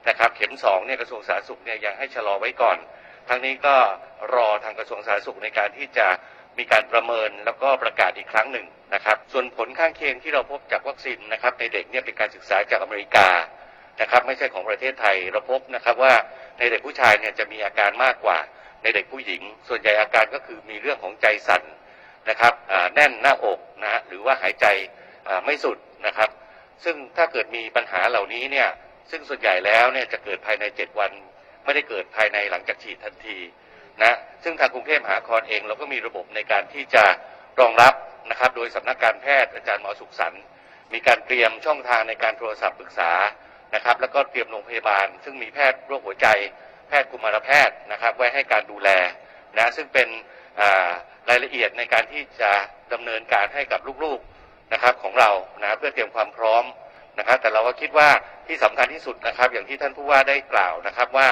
[0.08, 2.78] นะครับ เข็ม2เนี่ยกระทรวงสาธารณสุขเนี่ยยังให้ชะลอไว้ก่อน
[3.28, 3.76] ทั้งนี้ก็
[4.34, 6.06] รอทางกระทรวงสาธารณสุขในการที่จะ
[6.58, 13.28] มีการประเมินแล้วก็ประกาศอีกครั้งหนึ่งนะครับ ส่วนผลข้างเคียงที่เราพบจากวัคซีนนะครับในเด็กเนี่ยเป็นการศึกษาจากอเมริกา
[14.00, 16.14] นะครับไม่ใช่ของประเทศไทยเราพบนะครับว่า
[16.58, 18.38] ในเด็กผู้ชายเนี่ยจะมีอาการมากกว่า
[18.82, 21.62] ในเด็กผู้หญิง ส่วนใหญ่อาการก็คือมีเรื่องของใจสั่น
[22.30, 22.52] นะครับ
[22.94, 24.66] แน่นหน้าอกนะฮะหรือว่าหายใจ
[25.44, 26.30] ไม่สุดนะครับ
[26.84, 28.68] ซึ่งถ้าเกิดมีปัญหาเหล่านี้เนี่ย
[29.10, 31.12] ซึ่งส่วนใหญ่แล้วเนี่ยจะเกิดภายใน 7 วัน
[31.64, 33.38] ไม่ได้เกิดภายในหลังจากฉีดทันที
[34.02, 37.04] นะซึ่งทางกรุงเทพมหานครเองเราก็มีระบบในการที่จะ
[37.60, 37.94] รองรับ
[38.30, 40.42] นะครับ โดยสำนักการแพทย์อาจารย์หมอสุขสันต์
[40.92, 43.10] มีการเตรียมช่องทางในการโทรศัพท์ปรึกษา
[43.74, 46.28] นะครับ แล้วก็เตรียมโรงพยาบาล ซึ่งมีแพทย์โรคหัวใจ
[46.88, 48.88] แพทย์กุมารแพทย์นะครับ ไว้ให้การดูแล
[49.56, 50.08] นะซึ่งเป็น
[51.28, 52.50] รายละเอียดในการที่จะ
[52.92, 55.30] ดำเนินการให้กับลูกๆนะครับของเรา
[55.62, 56.64] นะเพื่อเตรียมความพร้อม
[57.18, 58.08] นะครับ แต่เราก็คิดว่า
[58.46, 61.28] ที่สำคัญที่สุดนะครับ อย่างที่ท่านผู้ว่าได้กล่าวนะครับว่า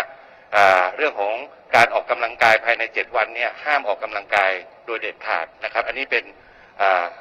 [0.97, 1.35] เรื่องของ
[1.77, 4.53] การออกกำลังกายภายใน 7 วันเนี่ยห้ามออกกำลังกาย
[4.87, 6.25] โดยเด็ดขาดนะครับ อันนี้เป็น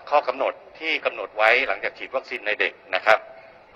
[0.09, 3.19] ข้อกำหนดที่กำหนดไว้หลังจากฉีดวัคซีนในเด็กนะครับ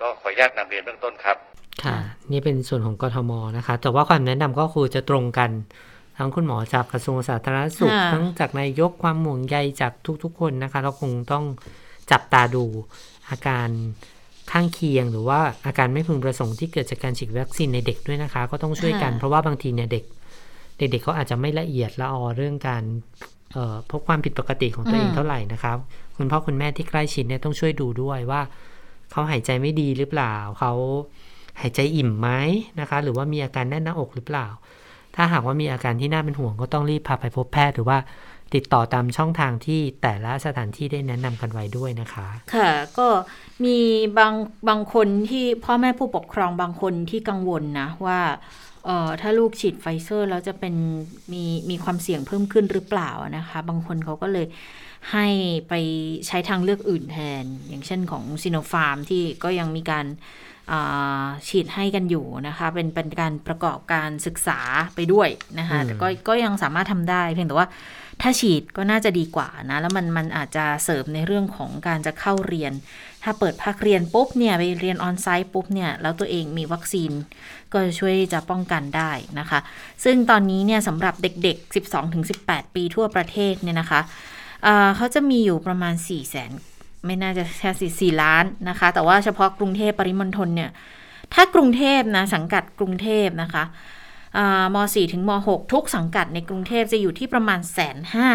[0.02, 1.36] ก็ขออนุญาตนำเรียนเบื้องต้นครับ
[1.84, 1.96] ค่ะ
[2.32, 5.50] นี่เป็นส่วนของกทมนะคะ แต่ว่าความแนะนำก็คือจะตรงกัน
[6.18, 11.44] ทั้งคุณหมอจากกระทรวงสาธารณสุข ทั้งจากนายกความห่วงใยจากทุกๆ คนนะคะ เราคงต้อง
[12.10, 12.64] จับตาดู
[13.30, 13.68] อาการ
[14.50, 20.04] ข้างเคียงหรือว่าอาการไม่พึงประสงค์ที่เกิดจากการฉีดวัคซีนในเด็กด้วยนะคะ ก็ต้องช่วยกันค่ะเพราะว่าบางทีเนี่ยเด็ก
[20.78, 22.82] เด็กๆเขาอาจจะไม่ละเอียดละออเรื่องการ
[23.52, 25.76] เอ่อพบความผิดปกติของตัวเองอืมเท่าไหร่นะครับ
[26.16, 28.40] คุณพ่อคุณแม่ที่ใกล้ชิดเนี่ยต้องช่วยดูด้วยว่า
[29.12, 30.72] เขาหายใจไม่ดีหรือเปล่า เขา
[31.60, 32.28] หายใจอิ่มไหม
[32.80, 34.46] นะคะ หรือว่ามีอาการแน่นหน้าอกหรือเปล่า
[35.16, 37.98] ถ้าหากว่ามีอาการที่น่าเป็นห่วงก็ต้องรีบพาไปพบแพทย์หรือว่า
[38.54, 43.08] ติดต่อตามช่องทางที่แต่ละสถานที่ได้แนะนำกันไว้ด้วยนะคะ ค่ะ ก็
[43.64, 43.78] มี
[44.18, 44.34] บาง
[44.68, 48.20] บางคนที่พ่อแม่ผู้ปกครองบางคนที่กังวลนะว่า
[48.84, 50.74] เอ่อถ้าลูกฉีดไฟเซอร์แล้วจะเป็น
[51.32, 54.46] มีมีความเสี่ยงเพิ่มขึ้นหรือเปล่านะคะ บางคนเขาก็เลย
[55.10, 55.26] ให้
[55.68, 55.74] ไป
[56.26, 60.06] ใช้ทางเลือกอื่นแทน อย่างเช่นของซีโนฟาร์มที่ก็ยังมีการ
[60.72, 64.60] อ่าฉีดให้กันอยู่นะคะ เป็นเป็นการประกอบการศึกษา
[64.94, 67.68] ไปด้วยนะคะอืมแต่ก็ก็ยังสามารถทำได้เพียงแต่ว่า
[68.22, 72.72] ถ้าฉีดก็น่าจะดีกว่านะ แล้วมันมันอาจจะเสริมในเรื่องของการจะเข้าเรียน
[73.22, 77.10] ถ้าเปิดภาคเรียนปุ๊บเนี่ยไปเรียนออนไซต์ปุ๊บเนี่ยแล้วตัวเองมีวัคซีน
[77.72, 79.60] ก็จะช่วยจะป้องกันได้นะคะ
[80.04, 81.74] ซึ่งตอนนี้เนี่ยสำหรับเด็กๆ
[82.20, 84.00] 12-18 ปีทั่วประเทศเนี่ยนะคะ
[84.96, 86.50] เขาจะมีอยู่ประมาณ4 0 0แสน
[87.06, 90.70] ไม่น่าจะแค่สี่สี่ล้านนะคะ แต่ว่าเฉพาะกรุงเทพปริมณฑลเนี่ย
[91.34, 93.64] ถ้ากรุงเทพนะสังกัดกรุงเทพนะคะ
[94.74, 98.30] ม 4 ถึงม 6 ทุกสังกัดในกรุงเทพจะอยู่ที่ประมาณแสนห้า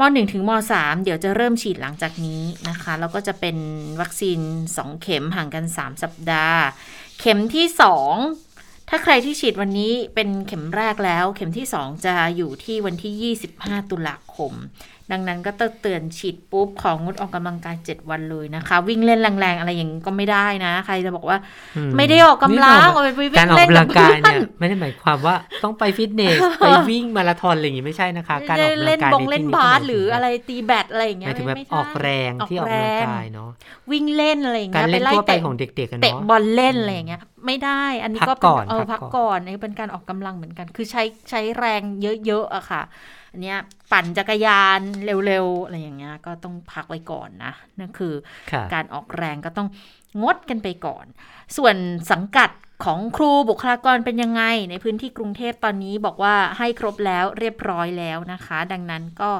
[0.00, 3.56] ม1ถึงม3เดี๋ยวจะเริ่มฉีดหลังจากนี้นะคะ แล้วก็จะเป็น
[4.00, 4.38] วัคซีน
[4.74, 6.62] 2 เข็มห่างกัน 3 สัปดาห์
[7.20, 7.66] เข็มที่
[8.28, 14.52] 2 ถ้าใครที่ฉีดวันนี้เป็นเข็มแรกแล้ว เข็มที่ 2 จะอยู่ที่วันที่ 25 ตุลาคม
[15.12, 21.38] ดังนั้นก็ต้องเตือนฉีดปุ๊บของงดออกกำลังกาย 7 วันเลยนะคะ วิ่งเล่นแรงๆ อะไรอย่างนี้ก็ไม่ได้นะ ใครจะบอกว่า
[21.76, 33.50] อืไม่ได้ออกกำลังเอาไปวิ่งการออกเล่นกำกัลับงเพื่กาอยเนี่ยนไม่ได้หมายความว่าต้องไปฟิตเนสไปวิ่งมาราธอนอะไรอย่างนี้ไม่ใช่นะคะ การออกกำลัเล่งนกายบงในเล่นที่นี้บาสก็มยถึงหรืออะไรตีแบดอะไรอย่างหเงี้มายยถึงแบบไม่ใช่ออกแรงที่ออกกำลังกายเนาะ
[33.90, 41.82] วิ่งเล่นอะไรอย่างกาเงี้รยเล่นไล่ทั่วไปเตะของเด็กๆกันเตะเนาะบอลเล่นอะไรอย่างเงี้ยไม่ได้ อันนี้พักก็เป็นก่อนเออพัพักกก่ก่ออนนอันนี้เป็นการออกกำลังเหมือนกัน คือใช้ใช้แรง
[42.26, 42.82] เยอะๆอะค่ะ
[43.30, 43.58] อันเนี้ย
[43.92, 44.80] ปั่นจักรยาน
[45.26, 48.14] เร็วๆอะไรอย่างเงี้ยก็ต้องพักไว้ก่อนนะนั่นคือ
[48.52, 49.68] ค่ะการออกแรงก็ต้อง
[50.22, 51.04] งดกันไปก่อน
[51.56, 51.76] ส่วน
[52.12, 52.50] สังกัด
[52.84, 59.30] ของครูบุคลากรเป็นยังไง ในพื้นที่กรุงเทพตอนนี้บอกว่าให้ครบแล้วเรียบร้อยแล้วนะคะ ดังนั้นก็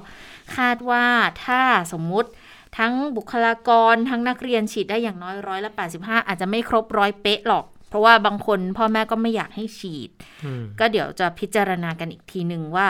[0.57, 1.05] คาดว่า
[1.44, 2.31] ถ้าสมมุติ
[2.79, 10.11] ทั้งบุคลากรทั้งนักเรียนฉีดได้อย่างน้อยร้อยละ 85 อาจจะไม่ครบร้อยเป๊ะหรอก เพราะว่าบางคนพ่อแม่ก็ไม่อยากให้ฉีด
[10.44, 12.87] อืมก็เดี๋ยวจะพิจารณากันอีกทีหนึ่งว่า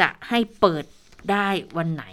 [0.00, 0.84] จะให้เปิด
[1.30, 2.04] ได้วันไหน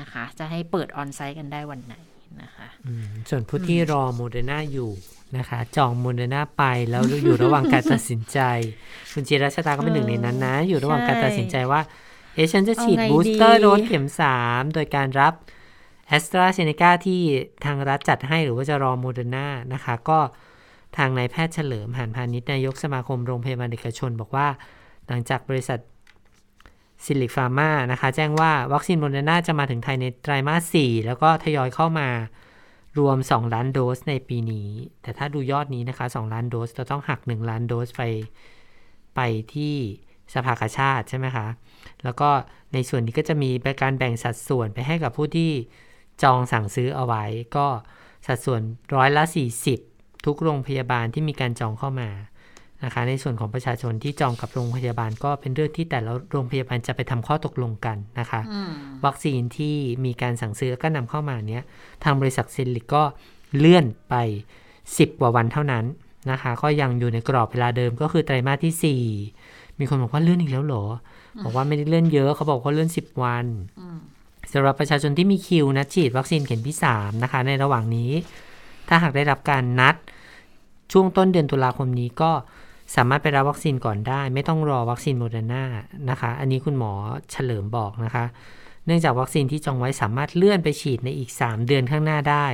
[0.00, 1.94] นะคะ จะให้เปิด on-site กันได้วันไหน
[2.42, 4.90] นะคะอืมส่วนผู้ที่รอโมเดอร์นาอยู่
[5.36, 8.38] นะคะ จองโมเดอร์นาไปแล้วอยู่ระหว่างการตัดสินใจ
[9.12, 11.80] คุณจิรัชตาก็เป็นหนึ่งในนั้นนะ อยู่ระหว่างการตัดสินใจว่า
[12.34, 14.06] เอ๊ะฉันจะฉีดเอาไง booster dose เข็ม
[14.40, 15.34] 3โดยการรับ
[16.08, 17.20] แอสตราเซเนกาที่
[17.64, 20.18] ทางรัฐจัดให้หรือว่าจะรอโมเดอร์นานะคะ ก็
[20.96, 24.46] ทางนายแพทย์เฉลิมหาญพาณิชย์นายกสมาคมโรงพยาบาลเอกชน บอกว่า
[25.08, 25.78] หลังจากบริษัท
[27.04, 32.08] ซิลลิค ฟาร์มานะคะ แจ้งว่าวัคซีนโมเดอร์นาจะมาถึงไทยในไตรมาส 4 แล้วก็ทยอยเข้ามา
[32.98, 34.68] รวม 2 ล้านโดสในปีนี้
[35.02, 38.02] แต่ถ้าดูยอดนี้นะคะ 2 ล้านโดสจะต้องหัก 1 ล้านโดสไป
[39.16, 39.20] ไป
[39.54, 39.74] ที่
[40.34, 41.46] สภากาชาติใช่ไหมคะ
[42.04, 42.30] แล้วก็
[42.72, 43.50] ในส่วนนี้ก็จะมี
[43.82, 45.50] การแบ่งสัดส่วนไปให้กับผู้ที่
[46.22, 47.24] จองสั่งซื้อเอาไว้
[47.56, 47.66] ก็
[48.26, 48.60] สัดส่วน
[48.94, 49.24] ร้อยละ
[49.74, 52.08] 40 ทุกโรงพยาบาลที่มีการจองเข้ามา
[52.84, 58.40] นะคะในส่วนของประชาชนที่จองกับโรงพยาบาลก็เป็นเรื่องที่แต่ละโรงพยาบาลจะไปทำข้อตกลงกันนะคะ
[59.04, 61.62] วัคซีนที่มีการสั่งซื้อแล้วก็นำเข้ามาเนี้ย
[62.04, 63.04] ทางบริษัทซิลิกก็
[63.58, 64.14] เลื่อนไป
[64.68, 65.84] 10 กว่าวันเท่านั้น
[66.30, 68.96] นะคะ ก็ยังอยู่ในกรอบเวลาเดิมก็คือไตรมาสที่
[69.34, 70.84] 4 มีคนบอกว่าเลื่อนอีกแล้วเหรอ
[71.44, 73.46] บอกว่าไม่ได้เลื่อนเยอะเขาบอกว่าเลื่อน 10 วัน
[74.52, 78.10] สำหรับประชาชนที่มีคิวนัดฉีดวัคซีนเข็มที่3นะคะ ในระหว่างนี้
[78.88, 79.94] ถ้าหากได้รับการนัด
[80.92, 82.30] ช่วงต้นเดือนตุลาคมนี้ก็
[82.96, 85.64] สามารถไปรับวัคซีนก่อนได้ ไม่ต้องรอวัคซีนโมเดอร์นา
[86.10, 86.92] นะคะ อันนี้คุณหมอ
[87.32, 88.24] เฉลิมบอกนะคะ
[88.86, 92.46] เนื่องจากวัคซีนที่จองไว้สามารถเลื่อนไปฉีดในอีก 3 เดือนข้างหน้าได้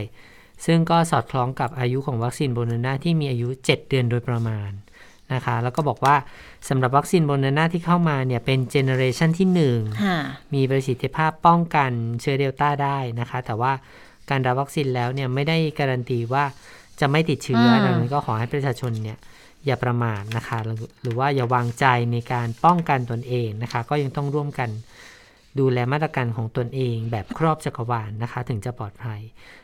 [0.67, 4.71] ซึ่งก็สอดคล้องกับอายุของวัคซีนโมเดอร์นาที่มีอายุ 7 เดือนโดยประมาณ
[5.35, 6.17] นะคะแล้วก็บอกว่า
[6.69, 10.19] สำหรับวัคซีนโมเดอร์นาที่เข้ามาเนี่ยเป็น generation ที่1ค่ะ
[10.55, 13.73] มีประสิทธิภาพป้องกันเชื้อเดลต้าได้นะคะ แต่ว่า
[14.31, 16.45] การรับวัคซีนแล้วเนี่ยไม่ได้การันตีว่า
[17.01, 19.19] จะไม่ติดเชื้ออืมดังนั้นก็ขอให้ประชาชนเนี่ย
[19.67, 24.71] อย่าประมาทนะคะหรือหรือว่าอย่าวางใจในการป้องกันตนเองนะคะ ก็ยังต้องร่วมกัน
[25.59, 29.21] ดูแลมาตรการของตนเองแบบครอบจักรวาลนะคะ ถึงจะปลอดภัย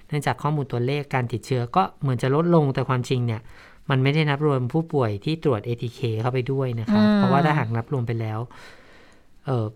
[0.08, 3.40] เนื่องจากข้อมูลตัวเลขการติดเชื้อก็เหมือนจะลดลงแต่ความจริงเนี่ย
[3.90, 8.38] มันไม่ได้นับรวมผู้ป่วยที่ตรวจ ATK เข้าไปด้วยนะคะอืมเพราะว่าถ้าหากนับรวมไปแล้ว
[9.46, 9.66] เออ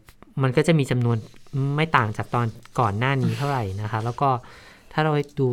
[0.42, 1.16] มันก็จะมีจำนวน
[1.76, 2.46] ไม่ต่างจากตอน
[2.81, 4.31] ก่อนหน้านี้เท่าไหร่นะคะ แล้วก็
[4.92, 5.46] ถ้าเราดู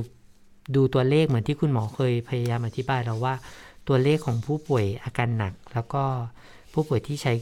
[0.75, 3.33] ดูตัวเลขเหมือนที่คุณหมอเคยพยายามอธิบายเราว่า
[3.87, 6.03] ตัวเลขของผู้ป่วยอาการหนัก แล้วก็
[6.73, 7.33] ผู้ป่วยที่ใช้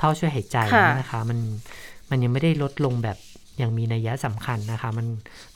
[0.00, 0.56] ท่อช่วยหายใจ
[1.00, 1.38] นะคะ มัน
[2.10, 3.18] มันยังไม่ได้ลดลงแบบ
[3.58, 5.06] อย่างมีนัยยะสำคัญนะคะ มัน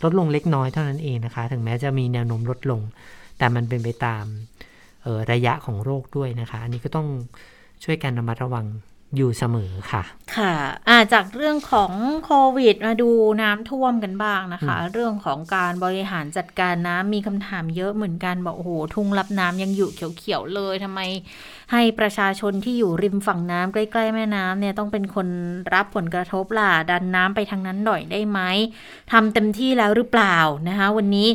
[0.02, 2.80] ลดลงเล็กน้อยเท่านั้นเองนะคะ ถึงแม้จะมีแนวโน้มลดลง
[3.38, 4.24] แต่มันเป็นไปตาม
[5.32, 7.08] ระยะของโรคด้วยนะคะ อันนี้ก็ต้อง
[7.84, 8.66] ช่วยกันระมัดระวัง
[9.16, 10.02] อยู่เสมอค่ะ
[10.36, 11.92] ค่ะาจากเรื่องของ
[12.24, 13.10] โควิดมาดู
[13.42, 21.00] น้ำท่วมกันบ้างนะคะ เรื่องของการบริหารจัดการน้ำมีคำถามเยอะเหมือนกันบอกโอ้โหทุ่งรับน้ำยังอยู่เขียวๆเลยทำไม
[21.72, 25.28] ให้ประชาชนที่อยู่ริมฝั่งน้ำใกล้ๆแม่น้ำเนี่ยต้องเป็นคน
[25.74, 28.40] รับผลกระทบล่ะดันน้ำไปทางนั้นหน่อยได้ไหม
[29.12, 30.36] ทำเต็มที่แล้วหรือเปล่า
[30.68, 31.28] นะคะ วันนี้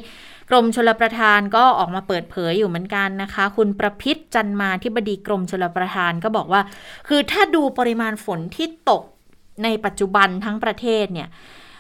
[0.50, 6.62] กรมชลประทานก็ออกมาเปิดเผยอยู่เหมือนกันนะคะ คุณประพิษจันมาที่บดีกรมชลประทานก็บอกว่า
[7.08, 9.04] คือถ้าดูปริมาณฝนที่ตก
[9.64, 11.30] ในปัจจุบันทั้งประเทศเนี่ย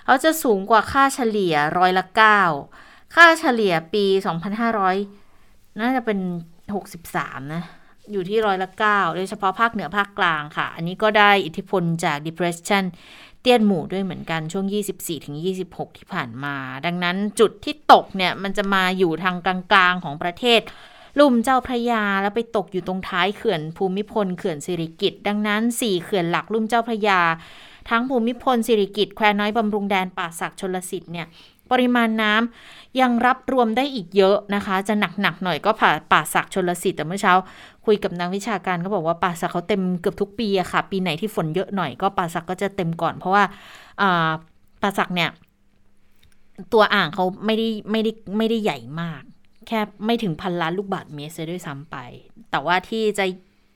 [0.05, 2.41] เขาจะสูงกว่าค่าเฉลี่ยร้อยละเก้า
[3.15, 4.05] ค่าเฉลี่ยปี
[4.93, 6.19] 2500 น่าจะเป็น
[6.85, 7.63] 63 นะ
[8.11, 12.83] อยู่ที่ร้อยละเก้าโดยเฉพาะภาคเหนือภาคกลางค่ะ อันนี้ก็ได้อิทธิพลจาก depression
[13.47, 14.65] เตี้ยนหมู่ด้วยเหมือนกันช่วง
[15.31, 16.55] 24-26 ที่ผ่านมา
[16.85, 20.61] ดังนั้นจุดที่ตกเนี่ยมันจะมาอยู่ทางกลางๆของประเทศ
[21.19, 27.21] ลุ่มเจ้าพระยาแล้วไปตกอยู่ตรงท้ายเขื่อนภูมิพลเขื่อนสิริกิตดังนั้น 4 เขื่อนหลักลุ่มเจ้าพระยา
[27.89, 31.27] ทั้งภูมิพลสิริกิตแควน้อยบำรุงแดนป่าศักชนลสิทธิ์เนี่ย
[31.71, 37.33] ปริมาณน้ำยังรับรวมได้อีกเยอะนะคะ จะหนักๆหน่อยก็ผ่าป่าสักชนลสิทธิ์แต่เมื่อเช้า
[37.85, 43.43] คุยกับนักวิชาการก็บอกว่าป่าสักเขาเต็มเกือบทุกปีอะค่ะ ปีไหนที่ฝนเยอะหน่อยก็ป่าสักก็จะเต็มก่อน เพราะว่า
[44.81, 45.29] ป่าสักเนี่ย
[46.73, 49.21] ตัวอ่างเขาไม่ได้ไม่ได้ไม่ได้ใหญ่มาก
[49.67, 51.95] แค่ไม่ถึงพันล้านลูกบาศก์เมตรด้วยซ้ำไป
[52.51, 53.25] แต่ว่าที่จะ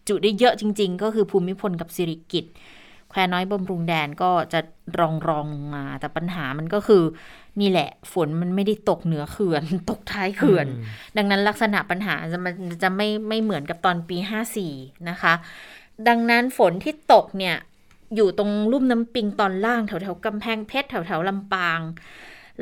[0.07, 2.45] จุได้เยอะจริง ๆ ก็คือภูมิพลกับสิริกิต
[3.09, 4.59] แควน้อยบำรุงแดนก็จะ
[4.99, 5.45] รองรอง
[5.75, 7.03] มา แต่ปัญหามันก็คือ
[7.61, 10.67] นี่แหละ ฝนมันไม่ได้ตกเหนือเขื่อน ตกท้ายเขื่อน
[11.17, 14.17] ดังนั้นลักษณะปัญหาจะมันจะไม่ไม่เหมือนกับตอนปี
[14.63, 15.33] 54 นะคะ
[16.07, 17.55] ดังนั้นฝนที่ตกเนี่ย
[18.15, 21.79] อยู่ตรงลุ่มน้ำปิงตอนล่างแถวแถวกำแพงเพชรแถวแถวลำปาง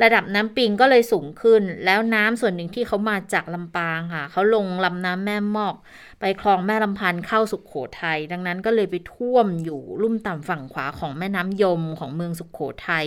[0.02, 5.74] ระดับน้ำปิงก็เลยสูงขึ้น แล้วน้ำส่วนหนึ่งที่เขามาจากลำปางค่ะเขาลงลำน้ำแม่มอก
[6.20, 13.06] ไปคลองแม่ลำพันธ์เข้าสุขโขทยัยดังนั้นก็เลยไปท่วมอยู่ลุ่มต่ำฝั่งขวาของแม่น้ำยมของเมืองสุขโขทยัย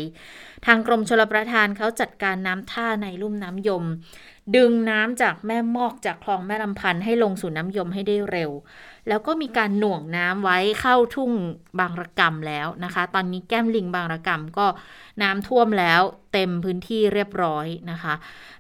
[0.66, 3.86] ทางกรมชลประทานเขาจัดการน้ำท่าในลุ่มน้ำยม
[4.56, 8.52] ดึงน้ำจากแม่มอกจากคลองแม่ลำพันธ์ให้ลงสู่น้ำยมให้ได้เร็ว
[9.10, 11.32] แล้วก็มีการหน่วงน้ำไว้เข้าทุ่ง
[11.80, 14.68] บางระกำแล้วนะคะ ตอนนี้แก้มลิงบางระกำก็
[15.24, 16.02] น้ำท่วมแล้ว
[16.34, 18.14] เต็มพื้นที่เรียบร้อยนะคะ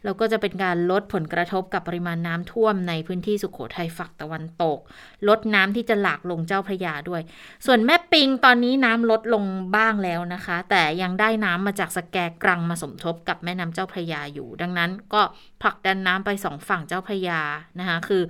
[0.03, 4.79] แล้วก็จะเป็นการลดผลกระทบกับปริมาณน้ำท่วมในพื้นที่สุขโขทัยฝักตะวันตก
[5.27, 7.21] ลดน้ำที่จะหลากลงเจ้าพระยาด้วย
[7.65, 9.43] ส่วนแม่ปิงตอนนี้น้ำลดลง
[9.75, 15.21] บ้างแล้วนะคะ แต่ยังได้น้ำมาจากสแกกรังมาสมทบกับแม่น้ำเจ้าพระยาอยู่ ดังนั้นก็
[15.61, 17.41] ผลักดันน้ำไปสองฝั่งเจ้าพระยา
[17.79, 18.23] นะคะ คือ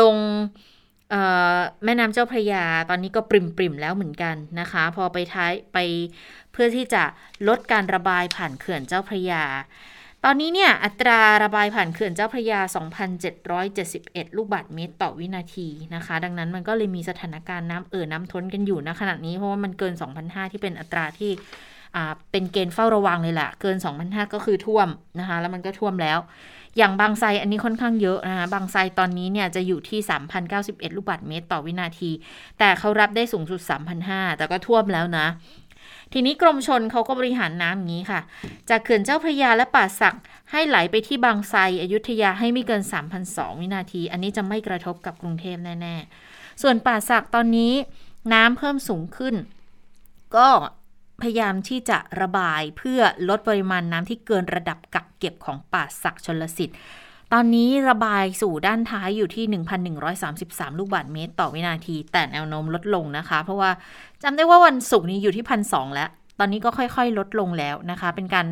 [0.00, 0.16] ลง
[1.84, 5.78] แม่น้ำเจ้าพระยาตอนนี้ก็ปริมปริมแล้วเหมือนกันนะคะ พอไปท้ายไป
[6.52, 7.02] เพื่อที่จะ
[7.48, 9.44] ลดการระบายผ่านเขื่อนเจ้าพระยา
[10.24, 12.60] ตอนนี้เนี่ยอัตราระบายผ่านเขื่อนเจ้าพระยา
[13.68, 21.30] 2,771 ลูกบาศก์เมตรต่อวินาทีนะคะ ดังนั้นมันก็เลยมีสถานการณ์น้ำเอ่อน้ำท้นกันอยู่นะขณะนี้เพราะว่ามันเกิน 2,500 ที่เป็นอัตราที่
[22.30, 24.88] เป็นเกณฑ์เฝ้าระวังเลยแหละเกิน 2,500 ก็คือท่วม
[25.20, 26.18] นะคะ แล้วมันก็ท่วมแล้ว
[26.78, 30.00] อย่างบางไซอันนี้ค่อนข้างเยอะนะคะบางไซตอนนี้เนี่ยจะอยู่ที่
[30.48, 32.10] 3,091 ลูกบาศก์เมตรต่อวินาที
[32.58, 33.60] แต่เขารับได้สูงสุด
[34.00, 35.26] 3,500 แต่ก็ท่วมแล้วนะ
[36.12, 38.20] ทีนี้กรมชนเขาก็บริหารน้ำอย่างนี้ค่ะ
[38.70, 40.16] จากเขื่อนเจ้าพระยาและป่าสัก
[40.50, 42.82] ให้ไหลไปที่บางไซอยุธยาให้ไม่เกิน
[43.20, 45.94] 3,002 วินาที อันนี้จะไม่กระทบกับกรุงเทพแน่
[46.28, 47.72] ๆ ส่วนป่าสักตอนนี้
[48.32, 49.34] น้ำเพิ่มสูงขึ้น
[50.36, 50.48] ก็
[51.22, 56.76] พยายามที่จะระบายเพื่อลดปริมาณน้ำที่เกินระดับกักเก็บของป่าสักชนลสิทธิ์
[57.32, 59.44] ตอนนี้ระบายสู่ด้านท้ายอยู่ที่
[60.12, 63.70] 1,133 ลูกบาศก์เมตรต่อวินาที แต่แนวโน้มลดลงนะคะ เพราะว่า
[64.22, 68.46] จำได้ว่าวันศุกร์นี้อยู่ที่พันสแล้ว ตอนนี้ก็ค่อยๆ ลดลงแล้วนะคะ เป็นการ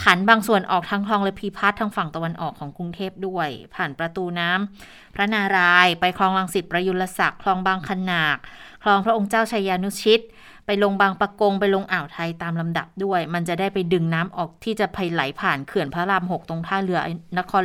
[0.00, 8.36] ผันบางส่วนออกทางคลองและพีพัททางฝั่งตะวันออกของกรุงเทพด้วย ผ่านประตูน้ำพระนารายไปคลองลังสิตประยุรศักดิ์คลองบางขนาค
[8.82, 10.20] คลองพระองค์เจ้าชัยยานุชิต
[10.66, 16.98] ไปลงบางปะกงไปลงอ่าวไทยตามลำดับด้วย มันจะได้ไปดึงน้ำออกที่จะไปไหลผ่านเขื่อนพระรามหกตรงท่าเรือ
[17.38, 17.62] นคร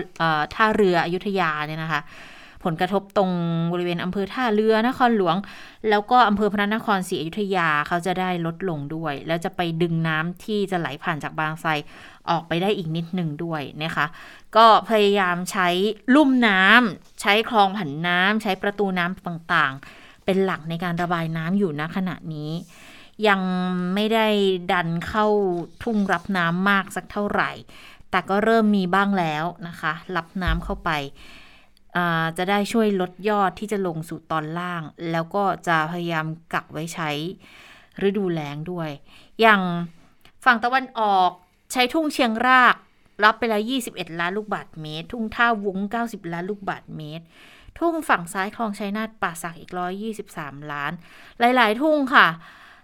[0.55, 2.01] ท่าเรืออยุธยาเนี่ยนะคะ
[2.63, 3.31] ผลกระทบตรง
[3.73, 5.35] บริเวณอำเภอท่าเรือนครหลวง
[5.89, 11.69] แล้วก็อำเภอพระนครศรีอยุธยาเขาจะได้ลดลงด้วย แล้วจะไปดึงน้ำที่จะไหลผ่านจากบางไทร
[12.29, 14.05] ออกไปได้อีกนิดหนึ่งด้วยนะคะ
[14.55, 15.67] ก็พยายามใช้
[16.15, 22.51] ลุ่มน้ำใช้คลองผันน้ำใช้ประตูน้ำต่างๆเป็นหลักในการระบายน้ำอยู่ณขณะนี้
[23.27, 23.41] ยัง
[23.93, 24.27] ไม่ได้
[24.71, 25.27] ดันเข้า
[25.83, 27.51] ทุ่งรับน้ำมากสักเท่าไหร่
[28.11, 30.89] แต่ก็เริ่มมีบ้างแล้วนะคะ รับน้ำเข้าไป
[32.37, 34.81] จะได้ช่วยลดยอดที่จะลงสู่ตอนล่าง
[35.11, 37.09] แล้วก็จะพยายามกักไว้ใช้
[38.07, 38.89] ฤดูแล้งด้วย
[39.41, 39.61] อย่าง
[40.45, 41.29] ฝั่งตะวันออก
[41.71, 42.75] ใช้ทุ่งเชียงราก
[43.23, 47.25] รับไปแล้ว 21 ล้านลูกบาทเมตร ทุ่งท่าวุ้ง 90 ล้านลูกบาทเมตร
[47.79, 49.71] ทุ่งฝั่งซ้ายคลองชัยนาทป่าสักอีก
[50.21, 50.91] 123 ล้าน
[51.39, 52.27] หลาย ๆ ทุ่งค่ะ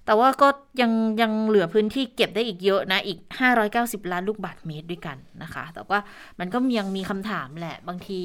[0.07, 0.47] แต่ว่าก็
[0.81, 0.91] ยัง
[1.21, 3.19] ยังเหลือพื้นที่เก็บได้อีกเยอะนะ อีก
[3.65, 5.99] 590 ล้านลูกบาทเมตรด้วยกันนะคะ แต่ว่า
[6.39, 8.21] มันก็ยังมีคำถามแหละ บางที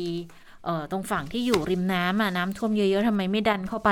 [0.64, 3.90] เอ่อตรงฝั่งที่อยู่ริมน้ำอะน้ำท่วมเยอะๆทำไมไม่ดันเข้าไป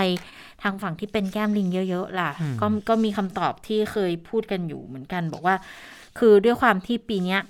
[0.62, 5.54] ทางฝั่งที่เป็นแก้มลิงเยอะๆล่ะ ก็ก็มีคำตอบที่เคยพูดกันอยู่เหมือนกัน บอกว่า
[6.18, 7.40] คือด้วยความที่ปีเนี้ย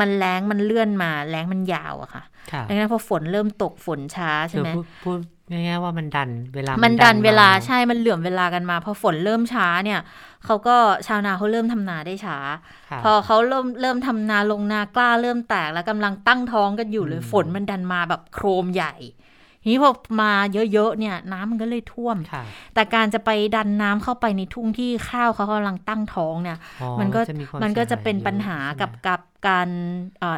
[0.00, 2.22] มันแรงมันเลื่อนมาแรงมันยาวอะค่ะ
[2.68, 4.68] ดังนั้นพอฝนเริ่มตกฝนช้าใช่ไหม
[5.04, 5.18] พูด
[5.50, 10.00] ง่ายๆว่ามันดันเวลา มันดันเวลาใช่มันเหลื่อมเวลากันมาพอฝนเริ่มช้าเนี่ย
[10.44, 12.38] เขาก็ชาวนาเขาเริ่มทำนาได้ช้า
[13.04, 18.94] พอเขาเริ่มเริ่มทำนาลงนากล้าเริ่มแตกแล้วกำลังตั้งท้องกันอยู่เลยฝนมันดันมาแบบโครมใหญ่
[19.68, 20.32] นี้พอมา
[20.72, 22.16] เยอะๆเนี่ย น้ำมันก็เลยท่วม
[22.74, 26.58] แต่การจะไปดันน้ำเข้าไปในทุ่งที่ข้าวเขากำลังตั้งท้องเนี่ย
[27.00, 27.20] มันก็
[27.62, 29.68] มันก็จะเป็นปัญหากับกับการ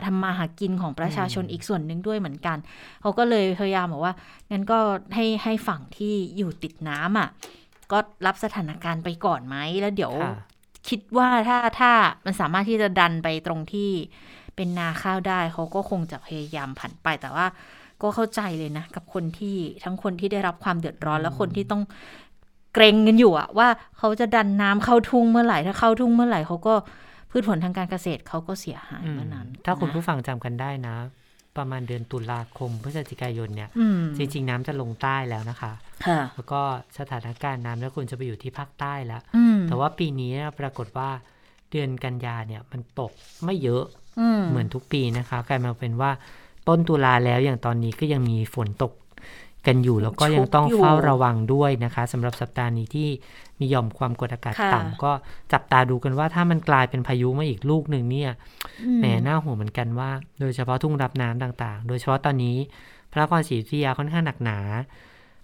[0.07, 2.57] ทำมาหากินของประชาชนอีกส่วนหนึ่งด้วยเหมือนกัน
[3.01, 4.15] เขาก็เลยพยายามบอกว่า
[4.51, 4.79] งั้นก็
[5.15, 7.29] ให้ให้ฝั่งที่อยู่ติดน้ำอะ
[7.93, 10.15] ก็รับสถานการณ์ไปก่อนไหมแล้วเดี๋ยว
[10.89, 11.93] คิดว่าถ้าถ้า
[12.25, 13.91] มันสามารถที่จะดันไปตรงที่
[14.57, 17.47] เป็นนาข้าวได้เขาก็คงจะพยายามผันไปแต่ว่า
[18.03, 21.83] ก็เข้าใจเลยนะ กับคนที่ทั้งคนที่ได้รับความเดือดร้อนและคนที่ต้อง
[22.75, 26.75] เกรงกันอยู่อะว่าเขาจะดันน้ำเข้าทุ่งเมื่อไหร่ถ้าเข้าทุ่งเมื่อไหร่เขาก็
[27.31, 30.97] พืชผลทางการเกษตรเขาก็เสียหายเมื่อนั้น ถ้าคุณผู้ฟังจำกันได้นะ
[31.57, 33.71] ประมาณเดือนตุลาคมพฤศจิกายนเนี่ย
[34.17, 35.73] จริง ๆ น้ำจะลงใต้แล้วนะคะ
[36.35, 36.61] แล้วก็
[36.99, 39.23] สถานการณ์น้ำแล้วคุณจะไปอยู่ที่ภาคใต้แล้ว
[39.69, 41.11] แต่ว่าปีนี้ปรากฏว่า
[41.71, 43.13] เดือนกันยาเนี่ยมันตก
[43.45, 43.85] ไม่เยอะ
[44.49, 46.11] เหมือนทุกปีนะคะกลายมาเป็นว่า
[46.69, 48.93] ต้นตุลาแล้วอย่างตอนนี้ก็ยังมีฝนตก
[49.67, 53.09] กันอยู่แล้วก็ยังต้องเฝ้าระวังด้วยนะคะสำหรับสัปดาห์นี้ที่
[53.59, 55.13] มีหย่อมความกดอากาศต่ำก็
[55.53, 58.31] จับตาดูกันว่าถ้ามันกลายเป็นพายุมาอีกลูกหนึ่งเนี่ย
[58.99, 62.57] แหมน่าห่วงเหมือนกันว่า โดยเฉพาะทุ่งรับน้ำต่างๆ โดยเฉพาะตอนนี้
[63.11, 64.59] พระนครศรีอยุธยาค่อนข้างหนักหนา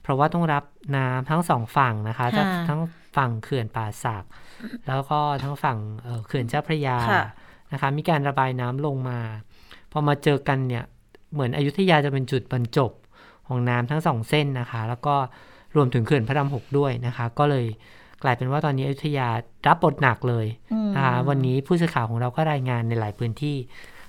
[0.02, 0.64] เพราะว่าต้องรับ
[0.96, 2.26] น้ำทั้งสองฝั่งนะคะ
[2.68, 2.80] ทั้ง
[3.16, 4.24] ฝั่งเขื่อนป่าสัก
[4.86, 5.78] แล้วก็ทั้งฝั่ง
[6.26, 6.96] เขื่อนเจ้าพระยา
[7.72, 9.18] นะคะ มีการระบายน้ำลงมา
[9.92, 10.84] พอมาเจอกันเนี่ย
[11.32, 12.92] เหมือนอยุธยาจะเป็นจุดบรรจบ
[13.48, 15.14] ของน้ำทั้งสองเส้นนะคะ แล้วก็
[15.76, 17.66] รวมถึงเขื่อนพระรามหกด้วยนะคะ ก็เลย
[18.22, 19.28] กลายเป็นว่าตอนนี้อยุธยา
[19.66, 20.46] รับบทหนักเลย
[20.96, 23.56] นะคะวันนี้ผู้สื่อข่าวของเราก็รายงานในหลายพื้นที่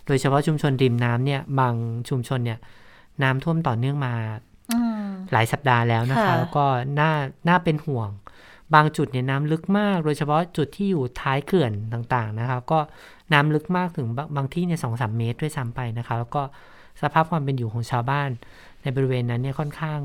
[0.05, 1.73] โดยเฉพาะชุมชนริมน้ำเนี่ยบาง
[2.09, 2.59] ชุมชนเนี่ย
[3.23, 4.13] น้ำท่วมต่อเนื่องมา
[5.31, 6.65] หลายสัปดาห์แล้วนะคะ แล้วก็
[6.99, 7.11] น่า
[7.47, 8.09] น่าเป็นห่วง
[8.75, 12.79] บางจุดเนี่ยน้ำลึกมาก โดยเฉพาะจุดที่อยู่ท้ายเขื่อนต่างๆนะคะ ก็
[13.33, 16.43] น้ำลึกมากถึงบางที่เนี่ยสองสามเมตรด้วยซ้ำไปนะคะ แล้วก็
[17.01, 18.29] สภาพความเป็นอยู่ของชาวบ้าน
[18.81, 19.99] ในบริเวณนั้นเนี่ยค่อนข้าง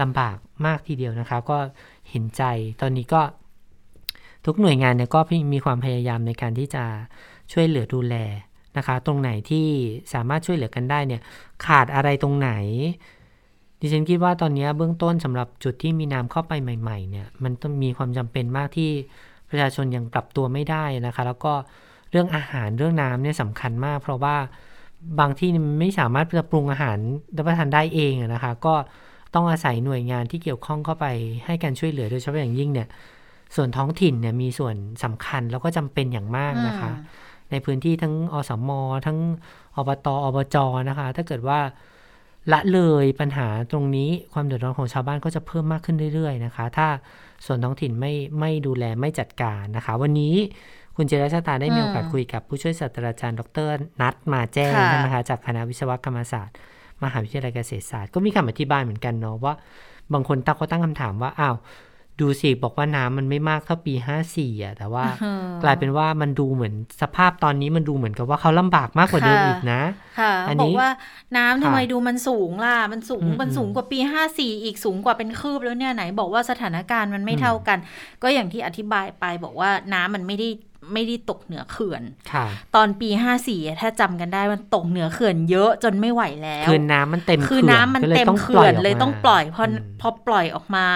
[0.00, 1.58] ลำบากมากทีเดียวนะคะก็
[2.10, 2.42] เห็นใจ
[2.80, 3.20] ตอนนี้ก็
[4.46, 5.20] ทุกหน่วยงานเนี่ยก็
[5.52, 6.84] มีความพยายามในการที่จะ
[7.52, 8.14] ช่วยเหลือดูแล
[8.76, 9.66] นะคะ ตรงไหนที่
[10.14, 11.22] สามารถช่วยเหลือกันได้เนี่ย
[11.66, 12.50] ขาดอะไรตรงไหน
[13.80, 18.90] ดิฉันคิดว่าตอนนี้เบื้องต้นสำหรับจุดที่มีน้ำเข้าไปใหม่ ๆ เนี่ย มันต้องมีความจำเป็นมากที่
[19.48, 21.52] ประชาชนยังปรับตัวไม่ได้นะคะ แล้วก็
[22.10, 24.36] เรื่องอาหารเรื่องน้ำเนี่ยสำคัญมาก เพราะว่า
[25.20, 26.98] บางที่ไม่สามารถจะปรุงอาหาร
[27.36, 28.74] รับประทานได้เองนะคะ ก็
[29.34, 31.06] ต้องอาศัยหน่วยงานที่เกี่ยวข้องเข้าไป
[31.46, 32.88] ให้การช่วยเหลือโดยเฉพาะอย่างยิ่งเนี่ย
[33.56, 36.90] ส่วนท้องถิ่นเนี่ยมีส่วนสำคัญแล้วก็จำเป็นอย่างมากนะคะ
[37.50, 38.70] ในพื้นที่ทั้งอสม
[39.06, 39.18] ทั้ง
[39.76, 40.56] อบตอบจ
[40.88, 41.60] นะคะ ถ้าเกิดว่า
[42.52, 46.88] ละเลยปัญหาตรงนี้ความเดือดร้อนของชาวบ้านก็จะเพิ่มมากขึ้นเรื่อยๆนะคะ ถ้า
[47.46, 50.34] ส่วนท้องถิ่นไม่ไม่ดูแลไม่จัดการนะคะ วันนี้
[51.02, 56.56] คุณเจรชาตาได้มีโอกาสคุยกับผู้ช่วยศาสตราจารย์ ดรนัทมาแจ้งนะคะจากคณะวิศวกรรมศาสตร์
[57.04, 59.54] มหาวิทยาลัยเกษตรศาสตร์ก็มีคำอธิบายเหมือนกันเนาะว่า
[60.12, 61.56] บางคนตั้งเขาตั้งคำถามว่าอ้าว
[62.20, 65.04] ดูสิบอกว่าน้ำมันไม่มากเท่าปีห้าสี่อะแต่ว่า
[65.62, 69.82] กลายเป็นว่ามันดูเหมือนสภาพตอนนี้มันดูเหมือนกับว่าเขาลำบากมากกว่าเดิมอีกนะ
[70.18, 70.88] ค่ะอันนี้บอกว่า
[71.36, 77.78] น้ำทำไมดูมันสูงล่ะมันสูงมันสูงกว่าปีห้าสี่อีกสูงกว่าเป็นคืบแล้วเนี่ยไหนบอกว่าสถานการณ์มันไม่เท่ากัน
[78.22, 80.48] ก็อย่างที่อธิบายไปบอกว่าน้ำมันไม่ได้
[80.92, 82.02] ไม่ได้ตกเหนือเขื่อน
[82.74, 89.64] ตอนปีห้าสี่ถ้าจำกันได้มันตกเหนือเขื่อนเยอะจนไม่ไหวแล้วคือน้ำมันเต็มคือน้ำมันเต็มเขื่อนเลยต้องปล่อยพอ
[90.00, 90.86] พอปล่อยออกมา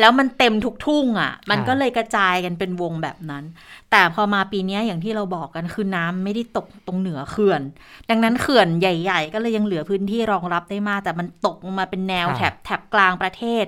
[0.00, 3.44] แล้วมันเต็มทุกทุ่งอะ่ะ มันก็เลยกระจายกันเป็นวงแบบนั้น
[3.90, 7.62] แต่พอมาปีนี้อย่างที่เราบอกกันคือน้ำไม่ได้ตกตรงเหนือเขื่อน
[8.10, 13.64] ดังนั้นเขื่อนใหญ่ ๆ ก็เลยยังเหลือพื้นที่รองรับได้มาก แต่มันตกลงมาเป็นแนวแถบแถบกลางประเทศ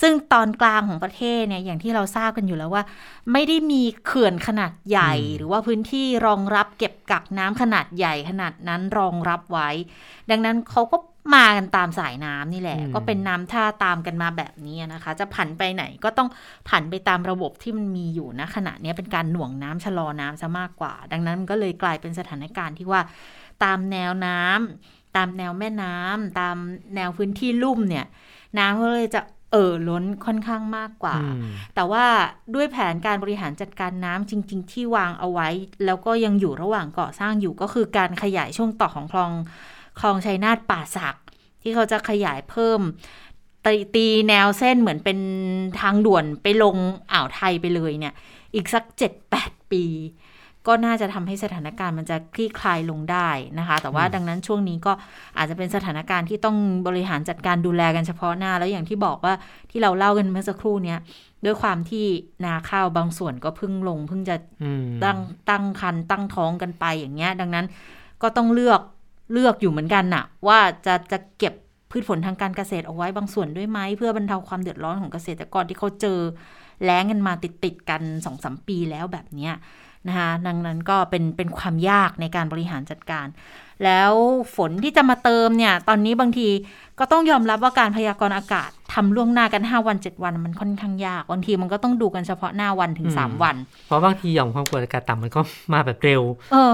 [0.00, 2.82] ซึ่งตอนกลางของประเทศเนี่ยอย่างที่เราทราบกันอยู่แล้วว่า
[3.32, 9.68] ไม่ได้มีเขื่อนขนาดใหญ่ญ่ หรือว่าพื้นที่รองรับเก็บกักน้ำขนาดใหญ่ขนาดนั้นรองรับไว้
[10.30, 10.96] ดังนั้นเขาก็
[11.34, 16.28] มากันตามสายน้ำนี่แหละ ก็เป็นน้ำท่าตามกันมาแบบนี้นะคะ จะผันไปไหนก็ต้อง
[16.68, 23.00] ผันไปตามระบบที่มันมีอยู่นะขณะนี้เป็นการหน่วงน้ำชะลอน้ำซะมากกว่า ดังนั้นก็เลยกลายเป็นสถานการณ์ที่ว่า
[23.64, 26.56] ตามแนวน้ำตามแนวแม่น้ำตาม
[26.94, 28.06] แนวพื้นที่ลุ่มเนี่ย
[28.58, 29.20] น้ำก็เลยจะ
[29.52, 31.16] เอ่อล้นค่อนข้างมากกว่า
[31.74, 32.04] แต่ว่า
[32.54, 35.48] ด้วยแผนการบริหารจัดการน้ำจริง ๆ ที่วางเอาไว้
[35.84, 39.32] แล้วก็ยังอยู่ระหว่างก่อสร้างอยู่ก็คือการขยายช่วงต่อของคลอง
[40.00, 41.16] คลองชัยนาทป่าสัก
[41.62, 42.80] ที่เขาจะขยายเพิ่ม
[43.64, 45.18] ตตีแนวเส้นเหมือนเป็น
[45.80, 46.76] ทางด่วนไปลง
[47.12, 48.14] อ่าวไทยไปเลยเนี่ย
[48.54, 49.84] อีกสักเจ็ดแปดปี
[50.66, 54.92] ก็น่าจะทำให้สถานการณ์มันจะคลี่คลายลงได้นะคะ แต่ว่าดังนั้นช่วงนี้ก็
[55.38, 56.56] อาจจะเป็นสถานการณ์ที่ต้อง
[56.86, 59.34] บริหารจัดการดูแลกันเฉพาะหน้า แล้วอย่างที่บอกว่า
[59.70, 60.98] ที่เราเล่ากันเมื่อสักครู่เนี้ย
[61.44, 62.06] ด้วยความที่
[62.44, 64.36] นาข้าวบางส่วนก็เพิ่งลงเพิ่งจะ
[65.04, 65.18] ตั้ง
[65.50, 67.66] ตั้งคันตั้งท้องกันไปอย่างเงี้ย ดังนั้น
[68.22, 68.80] ก็ต้องเลือก
[69.32, 71.54] เลือกอยู่เหมือนกันน่ะ ว่าจะจะเก็บ
[71.90, 76.18] พืชผลทางการเกษตรเอาไว้บางส่วนด้วยไหมเพื่อบรรเทาความเดือดร้อนของเกษตรกรที่เขาเจอ
[76.84, 79.54] แล้งกันมาติดติดกันสองสมปีแล้วแบบเนี้ย
[80.08, 83.26] นะคะดังนั้นก็เป็นเป็นความยากในการบริหารจัดการ
[83.84, 84.12] แล้ว
[84.56, 86.48] ฝนที่จะมาเติมเนี่ย ตอนนี้บางที
[86.98, 95.40] ก็ต้องยอมรับว่าการพยากรณ์อากาศทำล่วงหน้ากัน 5 วัน 7 วันมันค่อนข้างยาก บางทีมันก็ต้องดูกันเฉพาะหน้าวันถึง 3 วัน เพราะบางทีหย่อมความกดอากาศต่ำมันก็
[95.72, 96.22] มาแบบเร็ว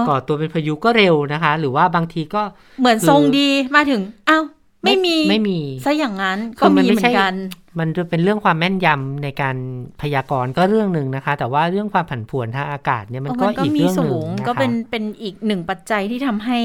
[0.07, 2.41] ก่อตัวเป็นพายุก็เร็วนะคะ หรือว่าบางทีก็
[2.79, 4.43] เหมือนทรงดีมาถึงอ้าว
[4.83, 7.33] ไม่มีไม่มีซะอย่างนั้นก็มีเหมือนกัน
[7.79, 9.57] มันจะเป็นเรื่องความแม่นยำในการ
[10.01, 16.59] พยากรณ์ก็เรื่องหนึ่งนะคะ แต่ว่าเรื่องความผันผวนทางอากาศเนี่ยมันก็อีกเรื่องหนึ่งก็เป็นเป็นอีกหนึ่งปัจจัยที่ทำให้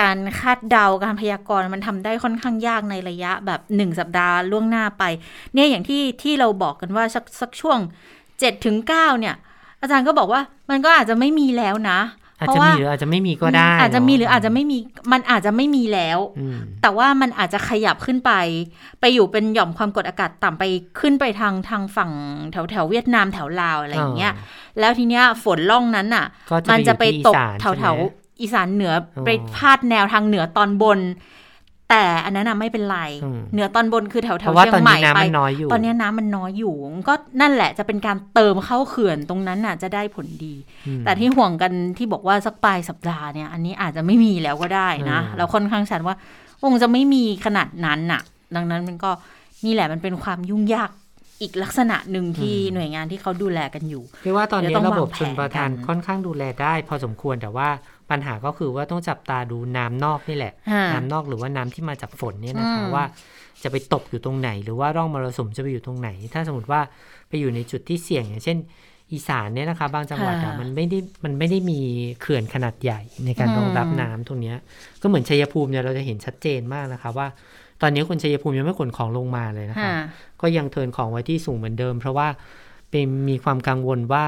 [0.00, 5.04] การคาดเดาการพยากรณ์มันทำได้ค่อนข้างยากในระยะแบบหนึ่งสัปดาห์ล่วงหน้าไป
[5.54, 7.78] เนี่ยอย่างที่ที่เราบอกกันว่าสักสักช่วง
[8.40, 9.34] เจ็ดถึงเก้าเนี่ย
[9.80, 11.98] อาจารย์ก็บอกว่ามันก็อาจจะไม่มีแล้วนะ
[12.40, 14.78] อาจจะมีหรืออาจจะไม่มีก็ได้ อาจจะมีหรืออาจจะไม่มี
[15.12, 16.18] มันอาจจะไม่มีแล้ว
[16.82, 18.32] แต่ว่ามันอาจจะขยับขึ้นไป
[19.00, 20.64] ไปอยู่เป็นหย่อมความกดอากาศต่ำไป
[21.00, 22.10] ขึ้นไปทางทางฝั่ง
[22.52, 24.34] แถวแถวเวียดนามแถวลาวอะไรอย่างเงี้ย
[24.78, 26.26] แล้วทีเนี้ยฝนล่องนั้นอะ
[26.70, 27.96] มันจะไปตกแถวแถว
[28.40, 28.92] อีสานเหนือ
[29.24, 30.98] ไปพาดแนวทางเหนือตอนบน
[31.90, 32.98] แต่อันนั้นไม่เป็นไร
[33.52, 35.20] เหนือตอนบนคือแถวแถวเชียงใหม่ไป
[35.72, 36.74] ตอนนี้น้ำมันน้อยอยู่
[37.08, 40.54] ก็นั่นแหละจะเป็นการเติมเข้าเขื่อนตรงนั้นน่ะจะได้ผลดี
[41.04, 46.14] แต่ที่ห่วงกันที่บอกว่าสักปลายสัปดาห์เนี่ยอันนี้อาจจะไม่มีแล้วก็ได้นะเราค่อนข้างชัดว่า
[46.62, 48.22] คงจะไม่มีขนาดนั้นน่ะ
[48.56, 49.10] ดังนั้นมันก็
[49.64, 50.90] นี่แหละมันเป็นความยุ่งยาก
[51.40, 57.68] อีกลักษณะหนึ่งที่หน่วยงานที่เขาดูแลกันอยู่เรียกว่าตอนนี้ระบบชนประทานค่อนข้างดูแลได้ พอสมควรแต่ว่า
[58.10, 60.52] ปัญหาก็คือว่าต้องจับตาดูน้ำนอกนี่แหละ
[60.92, 63.04] น้ำนอกหรือว่าน้ำที่มาจากฝนเนี่ยนะคะว่า
[63.62, 66.80] จะไปตกอยู่ตรงไหน หรือว่าร่องมรสุมจะไปอยู่ตรงไหน ถ้าสมมติว่า
[67.28, 68.58] ไปอยู่ในจุดที่เสี่ยงอย่างเช่น
[69.12, 71.80] อีสานเนี่ยนะคะ บางจังหวัดอะมันไม่ได้มันไม่ได้มี
[72.20, 74.54] เขื่อนขนาดใหญ่ในการรองรับน้ำตรงนี้
[75.00, 77.26] ก็เหมือนชัยภูมิเนี่ยเราจะเห็นชัดเจนมากนะคะว่า
[77.82, 79.92] ตอนนี้คนชัยภูมิยังไม่ขนของลงมาเลยนะคะ
[80.40, 82.28] ก็ยังเทินของไว้ที่สูงเหมือนเดิม เพราะว่า
[82.90, 84.24] เป็นมีความกังวลว่า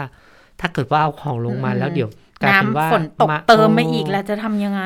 [0.61, 2.30] ถ้าเกิดว่าเอาของลงมาแล้วเดี๋ยวกลายเป็
[2.63, 4.83] นว่าฝนตกเติมมาอีกแล้วจะทำยังไง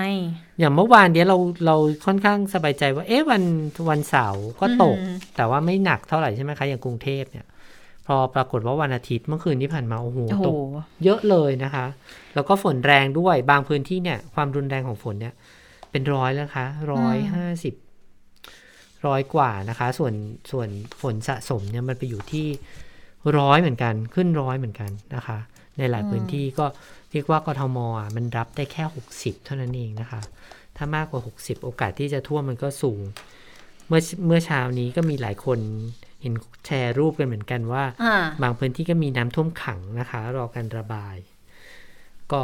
[0.59, 1.37] อย่างเมื่อวานเนี้ยเรา
[1.67, 1.77] เรา
[2.07, 3.43] ค่อนข้างสบายใจว่า เอ๊ะวัน
[3.91, 4.99] วันเสาร์ก็ตก
[5.37, 7.47] แต่ว่าไม่หนักเท่าไหร่ใช่ไหมคะอย่างกรุงเทพเนี่ย
[8.07, 10.57] พอปรากฏว่าวันอาทิตย์เมื่อคืนที่ผ่านมาโอ้โหตก
[11.05, 11.87] เยอะเลยนะคะ
[12.35, 15.35] แล้วก็ฝนแรงด้วยบางพื้นที่เนี่ย ความรุนแรงของฝนเนี่ย
[15.91, 17.75] เป็นร้อยแล้วคะร้อยห้าสิบ
[19.07, 20.15] ร้อยกว่านะคะ ส่วน
[20.51, 20.69] ส่วน
[21.01, 22.47] ฝนสะสมเนี่ยมันไปอยู่ที่
[23.39, 25.39] ร้อยเหมือนกัน ขึ้นร้อยเหมือนกันนะคะ
[25.79, 26.67] ในหลายพื้นที่ก็
[27.13, 30.21] เรียกว่ากทมอะมันรับได้แค่ 60 เท่านั้นเองนะคะ
[30.77, 33.01] ถ้ามากกว่า 60 โอกาสที่จะท่วมมันก็สูง
[33.89, 35.59] เมื่อเมื่อเช้านี้ก็มีหลายคน
[36.21, 36.35] เห็น
[36.67, 37.85] แชร์รูปกันเหมือนกันว่า
[38.43, 41.17] บางพื้นที่ก็มีน้ำท่วมขังนะคะ รอการระบาย
[42.33, 42.43] ก็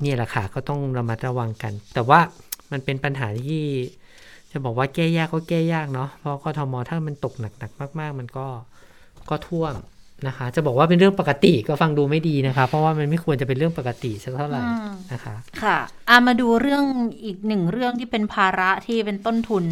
[0.00, 2.20] เนี่ยแหละค่ะก็ต้องระมัดระวังกัน แต่ว่า
[2.72, 3.62] มันเป็นปัญหาที่
[4.50, 8.46] จะบอกว่าแก้ยากก็แก้ยากเนาะเพราะกทมถ้ามันตกหนักๆมาก ๆ มันก็
[9.30, 9.74] ก็ท่วม
[10.26, 14.62] นะคะ จะบอกว่าเป็นเรื่องปกติก็ฟังดูไม่ดีนะคะ เพราะว่ามันไม่ควรจะเป็นเรื่องปกติสักเท่าไหร่
[15.12, 15.76] นะคะ ค่ะ
[16.08, 16.84] อามาดูเรื่อง
[17.24, 19.64] อีกหนึ่งเรื่องที่เป็นภาระที่เป็นต้นทุน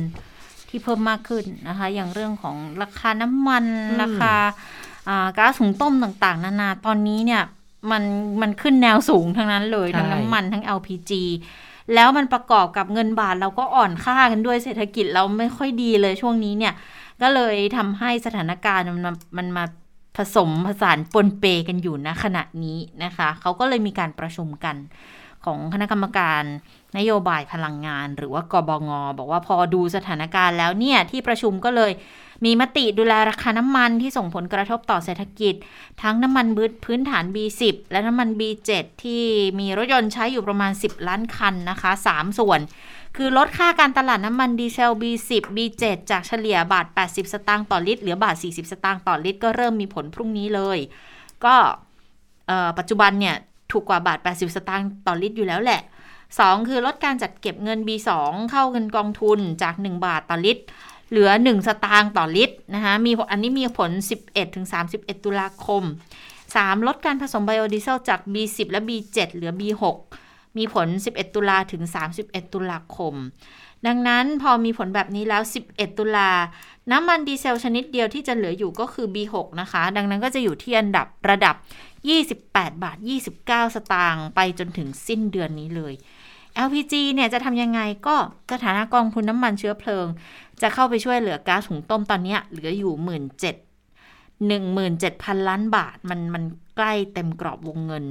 [0.68, 3.64] ที่เพิ่มมากขึ้นนะคะ อย่างเรื่องของราคาน้ำมัน
[4.02, 4.34] ราคา
[5.38, 7.42] ก๊าซหุงต้มต่างๆ นานาตอนนี้เนี่ย
[7.90, 8.02] มัน
[8.42, 11.12] มันขึ้นแนวสูงทั้งนั้นเลยทั้งน้ำมันทั้ง LPG
[11.94, 16.74] แล้วมันประกอบกับเงินบาทเราก็อ่อนค่ากันด้วยเศรษฐกิจเราไม่ค่อยดีเลยช่วงนี้เนี่ย
[17.22, 19.04] ก็เลยทำให้สถานการณ์มัน
[19.38, 19.79] มันมาผ
[20.36, 24.76] สมผสานปนเปกันอยู่ณขณะนี้นะคะเขาก็เลยมีการประชุมกัน
[25.44, 26.42] ของคณะกรรมการ
[26.98, 31.92] นโยบายพลังงาน หรือว่ากบง บอกว่าพอดูสถานการณ์แล้วเนี่ย ที่ประชุมก็เลย
[32.44, 35.54] มีมติดูแลราคาน้ำมันที่ส่งผลกระทบต่อเศรษฐกิจ
[36.02, 39.24] ทั้งน้ำมันบืดพื้นฐาน B10 และน้ำมัน B7 ที่
[39.60, 42.60] มีรถยนต์ใช้อยู่ประมาณ 10 ล้านคันนะคะ 3 ส่วน
[43.16, 50.78] คือลดค่าการตลาดน้ำมันดีเซล B10 B7 จากเฉลี่ยบาท 80 สตางค์ต่อลิตรเหลือบาท 40 สตางค์ต่อลิตร ก็เริ่มมีผลพรุ่งนี้เลย
[51.44, 51.54] ก็
[52.78, 53.36] ปัจจุบันเนี่ย
[53.72, 55.80] ถูกกว่าบาท 80 สตางค์ต่อลิตรอยู่แล้วแหละ
[56.24, 58.10] 2 คือลดการจัดเก็บเงิน B2
[58.50, 60.62] เข้าเงินกองทุนจาก 1 บาทต่อลิตร
[61.10, 63.90] เหลือ 1 สตางค์ต่อลิตรนะคะมีอันนี้มีผล
[64.58, 65.82] 11-31 ตุลาคม
[66.34, 66.86] 3.
[66.86, 69.84] ลดการผสมไบโอดีเซลจาก B10 และ B7 เหลือ B6
[70.58, 71.82] มีผล 11 ตุลาถึง
[72.18, 73.14] 31 ตุลาคม
[73.86, 76.30] ดังนั้นพอมีผลแบบนี้แล้ว 11 ตุลา
[76.90, 81.56] น้ำมันดีเซลชนิดเดียวที่จะเหลืออยู่ก็คือ B6 นะคะ ดังนั้นก็จะอยู่ที่อันดับระดับ
[82.20, 82.96] 28 บาท
[83.36, 85.94] 29 สตางค์ไปจนถึงสิ้นเดือนนี้เลย
[86.66, 88.16] LPG เนี่ยจะทำยังไงก็
[88.52, 90.06] สถานะกองทุนน้ำมันเชื้อเพลิง
[90.62, 93.44] จะเข้าไปช่วยเหลือก๊าซหุงต้มตอนนี้เหลืออยู่ 1 7
[94.40, 96.42] 17,000 ล้านบาทมันมัน
[96.80, 98.04] ใกล้เต็มกรอบวงเงิน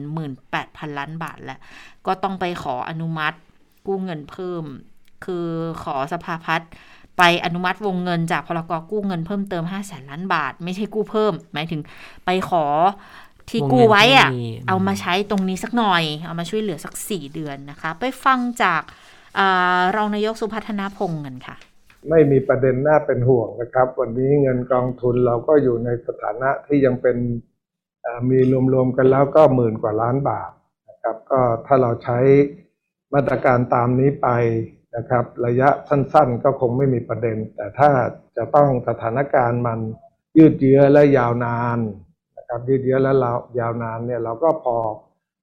[0.45, 1.59] 18,000 ล้านบาทแล้ว
[2.07, 3.38] ก็ต้องไปขออนุมัติ
[3.88, 4.63] กู้เงินเพิ่ม
[5.26, 5.47] คือ
[5.84, 6.70] ขอสภาพัฒน์
[7.17, 11.82] ไปอนุมัติวงเงินจากพลกรกู้เงินเพิ่มเติม5แสนล้านบาท ไม่ใช่กู้เพิ่ม หมายถึง
[12.26, 12.65] ไปขอ
[13.49, 14.30] ที่กู้ไว้อะ
[14.67, 18.82] เอามาใช้ตรงนี้สักหน่อย เอามาช่วยเหลือสักสี่เดือนนะคะ ไปฟังจาก
[19.39, 19.41] อ
[19.95, 21.55] รองนายกสุพัฒนาพงศ์กันค่ะ
[22.09, 27.17] ไม่มีประเด็นน่าเป็นห่วงนะครับ วันนี้เงินกองทุนเราก็อยู่ในสถานะที่ยังเป็น
[28.30, 28.39] มี
[28.74, 30.51] รวมๆกันแล้วก็หมื่นกว่าล้านบาท
[30.89, 32.20] นะครับก็ถ้าเราใช้
[33.14, 34.30] มาตรการตามนี้ไป
[34.95, 37.89] นะครับ ระยะสั้นๆ ก็คงไม่มีประเด็น แต่ถ้า
[38.38, 39.80] จะต้องสถานการณ์มัน
[40.38, 41.80] ยืดเยื้อและยาวนาน
[42.38, 43.14] นะครับยืดเยื้อและ
[43.60, 44.78] ยาวนานเนี่ยเราก็พอ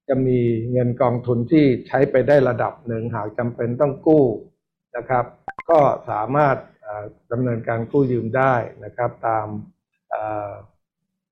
[0.08, 0.40] จะมี
[0.72, 4.24] เงินกองทุนที่ใช้ไปได้ระดับหนึ่งหากจำเป็นต้องกู้
[4.96, 5.24] นะครับ
[5.70, 6.56] ก็สามารถ
[7.32, 8.54] ดำเนินการกู้ยืมได้
[8.84, 9.46] นะครับ ตาม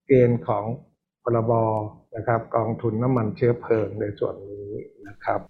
[0.06, 0.64] เกณฑ์ของ
[1.24, 1.52] พรบ
[2.16, 4.70] นะครับ กองทุนน้ำมันเชื้อเพลิงในส่วนนี้
[5.08, 5.40] นะครับ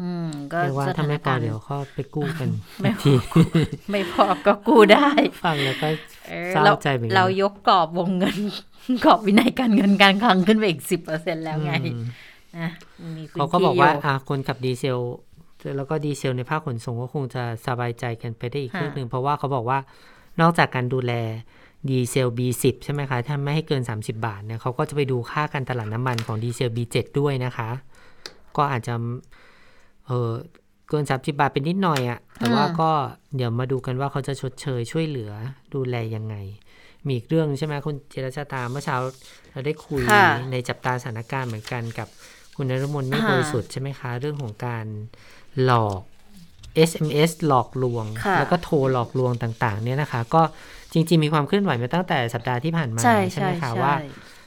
[0.00, 2.48] อืม ก็ว่าถ้าไม่พอเดี๋ยวเขาไปกู้กัน
[2.82, 3.12] ไม่ที
[3.90, 5.08] ไม่พอก็กู้ได้
[5.44, 5.88] ฟังแล้วก็
[6.50, 8.38] เศร้าใจเหมือนกันเรายกกรอบวงเงิน
[9.04, 11.72] กรอบวินัยการเงินการคลังขึ้นไปอีกสิบเปอร์เซ็นแล้วไง
[12.58, 12.70] นะ
[13.32, 14.98] เขาก็บอกว่าอาคนขับดีเซล
[15.76, 19.78] แล้วก็ดีเซลในภาคขนส่งก็คงจะสบายใจกันไปได้อีกครึ่งหนึ่งเพราะว่าเขาบอกว่า
[20.40, 21.12] นอกจากการดูแล
[21.88, 27.70] ดีเซล B10 ใช่ไหมคะ ถ้าไม่ให้เกิน 30 บาทเนี่ยเขาก็จะไปดูค่าการตลาดน้ำมันของดีเซล B7 ด้วยนะคะ
[28.56, 28.94] ก็อาจจะ
[30.06, 30.30] เออ
[30.88, 32.90] เกิน 30 บาทเป็นนิดหน่อยอะ่ะแต่ว่าก็
[33.36, 35.32] เดี๋ยวมาดูกันว่าเขาจะชดเชยช่วยเหลือ
[35.74, 36.36] ดูแลยังไง
[37.06, 38.96] มีอีกเรื่องใช่ไหมคุณเจรชาตาเมื่อเช้า
[39.52, 40.02] เราได้คุย
[40.50, 42.08] ในจับตาสถานการณ์เหมือนกันกับ
[42.56, 44.86] คุณนรมนไม่บริสุทธิ์ใช่ไหมคะ เรื่องของการ
[45.64, 46.00] หลอก
[46.90, 48.04] SMS หลอกลวง
[48.38, 50.42] แล้วก็โทรหลอกลวงต่าง ๆ เนี่ยนะคะ ก็
[50.92, 53.94] จริง ๆ มีความเคลื่อนไหวมาตั้งแต่สัปดาห์ที่ผ่านมาใช่ไหมคะว่า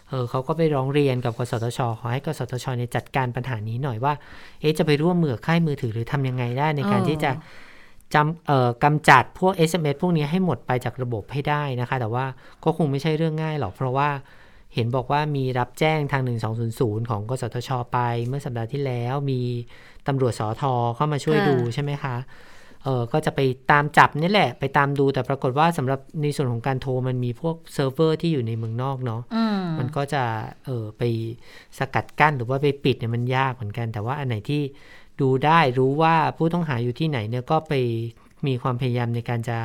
[0.09, 4.13] เออเขาก็ไปร้องเรียนกับกสทช ขอให้กสทชเนี่ยจัดการปัญหานี้หน่อยว่า
[4.59, 7.31] เอ๊ะจะไปร่วมมือค่ายมือถือหรือทำยังไงได้ในการที่จะ
[8.13, 12.25] จำเอ่อกำจัดพวก SMS พวกนี้ให้หมดไปจากระบบให้ได้นะคะ แต่ว่า
[12.63, 14.09] ก็คงไม่ใช่เรื่องง่ายหรอกเพราะว่า
[14.73, 16.23] เห็นบอกว่ามีรับแจ้งทาง
[16.67, 19.41] 1200 ของกสทช ไปเมื่อสัปดาห์ที่แล้ว มี
[20.07, 22.15] ตำรวจสอทอเข้ามาช่วยดูใช่ไหมคะ
[22.83, 23.39] เออก็จะไป
[23.71, 29.21] ตามจับนี่แหละ ไปตามดูแต่ปรากฏว่าสำหรับในส่วนของการโทรมันมีพวกเซิร์ฟเวอร์ที่อยู่ในเมืองนอกเนาะ
[29.79, 30.23] มันก็จะ
[30.65, 31.03] เออไป
[31.77, 34.61] สกัดกั้นหรือว่าไปปิดเนี่ยมันยากเหมือนกัน แต่ว่าอันไหนที่
[35.21, 37.73] ดูได้รู้ว่าผู้ต้องหาอยู่ที่ไหนเนี่ยก็ไป
[38.47, 39.57] มีความพยายามในการจะ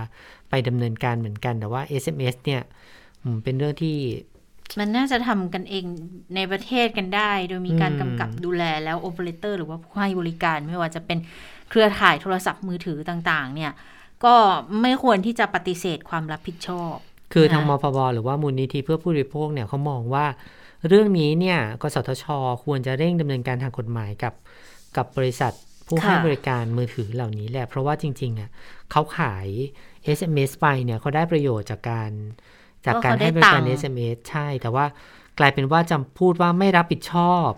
[0.50, 2.62] ไปดำเนินการเหมือนกันแต่ว่า SMS เนี่ย
[3.44, 3.98] เป็นเรื่องที่
[4.78, 5.84] มันน่าจะทำกันเอง
[6.34, 11.18] ในประเทศกันได้ โดยมีการกำกับดูแลแล้วโอเปอเรเตอร์หรือว่าผู้ให้บริการไม่ว่าจะเป็น
[11.70, 13.72] เครือข่ายโทรศัพท์มือถือต่างๆ เนี่ย
[14.24, 14.34] ก็
[14.82, 16.94] ไม่ควรที่จะปฏิเสธความรับผิดชอบ
[17.32, 20.26] คือทางมพบหรือว่ามูลนิธิเพื่อผู้บริโภคเนี่ยเขามองว่า
[20.88, 22.24] เรื่องนี้เนี่ยกสทช
[22.64, 24.34] ควรจะเร่งดำเนินการทางกฎหมายกับ
[24.96, 25.52] กับบริษัท
[25.86, 28.50] ผู้ให้บริการมือถือเหล่านี้แหละ เพราะว่าจริงๆอะ
[28.90, 29.46] เขาขาย
[30.18, 32.10] SMS ไปเนี่ยเขาได้ประโยชน์จากการ
[32.86, 34.84] จากการให้บริการ SMS ใช่ แต่ว่า
[35.38, 37.48] กลายเป็นว่าจำพูดว่าไม่รับผิดชอบ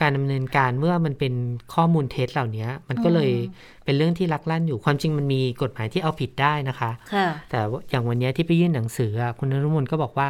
[0.00, 1.34] การดำเนินการเมื่อมันเป็น
[1.74, 3.30] ข้อมูลเท็จเหล่านี้มันก็เลย
[3.84, 6.90] เป็นเรื่องที่ลักลั่นอยู่ความจริงมันมีกฎหมายที่เอาผิดได้นะคะ
[7.50, 7.58] แต่
[7.90, 10.28] อย่างวันนี้ที่ไปยื่นหนังสือคุณนรุมนก็บอกว่า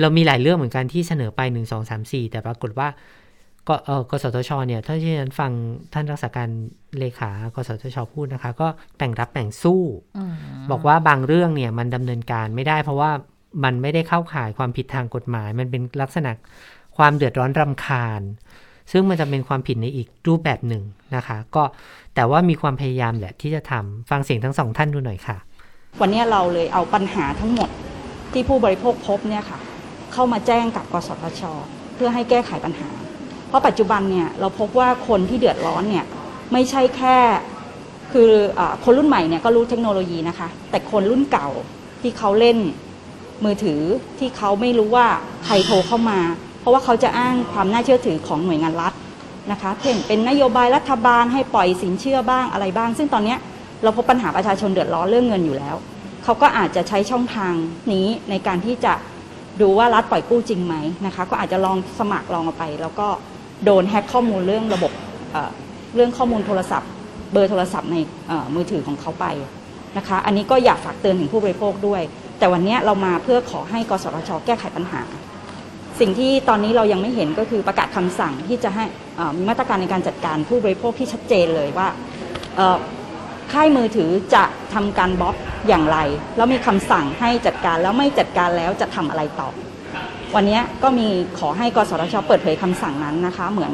[0.00, 2.88] เรามีหลายเรื่องเหมือนกันที่เสนอไปหนึ่งสองสามสี่แต่ปรากฏว่า
[3.68, 5.52] ก็เออกสทชเนี่ยถ้าที่ฉันฟัง
[5.92, 6.48] ท่านรักษาการ
[6.98, 9.82] เลขากสทชพูดนะคะ ก็แบ่งรับแบ่งสู้
[10.70, 13.10] บอกว่าบางเรื่องเนี่ยมันดำเนินการไม่ได้ เพราะว่า
[13.64, 16.30] มันไม่ได้เข้าข่ายความผิดทางกฎหมาย มันเป็นลักษณะ
[16.96, 18.22] ความเดือดร้อนรำคาญ
[18.90, 20.82] ซึ่งมันจะเป็นความผิดในอีกรูปแบบหนึ่ง
[21.16, 21.62] นะคะ ก็
[22.14, 25.36] แต่ว่ามีความพยายามแหละที่จะทำฟังเสียงทั้งสองท่านดูหน่อยค่ะ
[26.00, 27.68] วันนี้เราเลยเอาปัญหาทั้งหมด
[28.32, 29.58] ที่ผู้บริโภคพบเนี่ยค่ะ
[30.12, 31.42] เข้ามาแจ้งกับกสทช
[31.94, 32.88] เพื่อให้แก้ไขปัญหา
[33.48, 36.04] เพราะปัจจุบันเนี่ยเราพบว่าคนที่เดือดร้อนเนี่ย
[36.52, 37.16] ไม่ใช่แค่
[38.12, 41.48] คืออคนรุ่นใหม่เนี่ยก็รู้เทคโนโลยีนะคะ แต่คนรุ่นเก่า
[42.02, 42.58] ที่เขาเล่น
[43.44, 43.80] มือถือ
[44.18, 45.06] ที่เขาไม่รู้ว่า
[45.46, 46.18] ใครโทรเข้ามา
[46.62, 48.92] เพราะว่าเขาจะอ้างความน่าเชื่อถือของหน่วยงานรัฐ
[49.50, 53.36] นะคะเช่นเป็นนโยบายรัฐบาลให้ปล่อยสินเชื่อบ้างอะไรบ้าง ซึ่งตอนนี้
[53.82, 55.76] เราพบปัญหาประชาชนเดือดร้อนเรื่องเงินอยู่แล้ว
[56.24, 57.54] เขาก็อาจจะใช้ช่องทาง
[57.92, 58.92] นี้ในการที่จะ
[59.60, 60.74] ดูว่ารัฐปล่อยกู้จริงไหม
[61.06, 63.06] นะคะ ก็อาจจะลองสมัครลองเอาไป แล้วก็
[63.64, 64.92] โดนแฮ็กข้อมูลเรื่องระบบ
[65.32, 66.90] เเรื่องข้อมูลโทรศัพท์
[67.32, 67.96] เบอร์โทรศัพท์ใน
[68.54, 69.26] มือถือของเขาไป
[69.96, 72.02] นะคะ อันนี้ก็อยากฝากเตือนถึงผู้บริโภคด้วย
[72.38, 75.00] แต่วันนี้เรามาเพื่อขอให้กสทช แก้ไขปัญหา
[76.02, 78.84] สิ่งที่ตอนนี้เรายังไม่เห็นก็คือประกาศคำสั่งที่จะให้
[79.36, 81.88] มีมาตรการในการจัดการผู้บริโภคที่ชัดเจนเลยว่า
[83.52, 84.44] ค่ายมือถือจะ
[84.74, 85.36] ทำการบล็อก
[85.68, 85.98] อย่างไร
[86.36, 89.48] แล้วมีคำสั่งให้จัดการแล้วไม่จัดการแล้วจะทำอะไรต่อ
[90.34, 93.72] วันนี้ก็มีขอให้กสทชเปิดเผยคำสั่งนั้นนะคะ เหมือน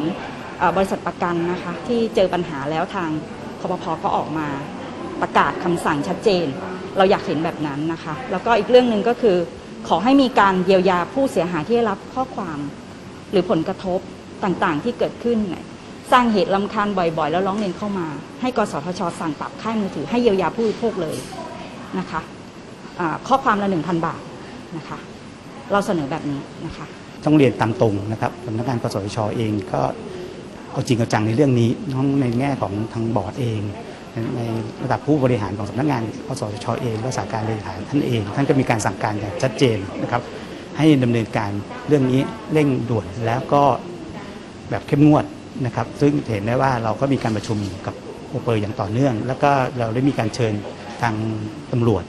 [0.76, 3.10] บริษัทประกันนะคะที่เจอปัญหาแล้วทาง
[3.60, 4.48] คอปพอก็ออกมา
[5.20, 6.46] ประกาศคำสั่งชัดเจน
[6.96, 9.36] เราอยากเห็นแบบนั้นนะคะ แล้วก็อีกเรื่องหนึ่งก็คือ
[9.88, 12.58] ขอให้มีการเยียวยาผู้เสียหายที่ได้รับข้อความ
[13.30, 14.00] หรือผลกระทบ
[14.44, 15.38] ต่างๆ ที่เกิดขึ้น
[16.12, 18.06] สร้างเหตุลำคาญบ่อยๆ แล้วร้องเรียนเข้ามา
[18.40, 21.16] ให้กสทช สั่งปรับค่ายมือถือให้เยียวยาผู้บริโภคเลย
[21.98, 24.20] นะคะะข้อความละหนึ่งพันบาท
[24.76, 24.98] นะคะ
[25.72, 26.86] เราเสนอแบบนี้นะคะ
[27.24, 29.82] ต้องเรียนตามตรงนะครับสำนักงานกสทชเองก็
[30.70, 33.60] เอาจริงเอาจังในเรื่องนี้ทั้งในแง่ของทางบอร์ดเอง
[34.36, 34.40] ใน
[34.82, 40.22] ระดับผู้บริหารของสำนักงานกสชเองและสาการบริหารท่านเอง ท่านก็มีการสั่งการอย่างชัดเจนนะครับ
[40.78, 41.50] ให้ดำเนินการ
[41.88, 42.20] เรื่องนี้
[42.52, 43.62] เร่งด่วนแล้วก็
[44.70, 45.24] แบบเข้มงวด
[45.66, 47.94] นะครับ ซึ่งเห็นได้ว่าเราก็มีการประชุมกับ
[48.30, 50.52] โอเปอร์อย่างต่อเนื่อง แล้วก็เราได้มีการเชิญ
[51.02, 51.14] ทาง
[51.72, 52.04] ตำรวจ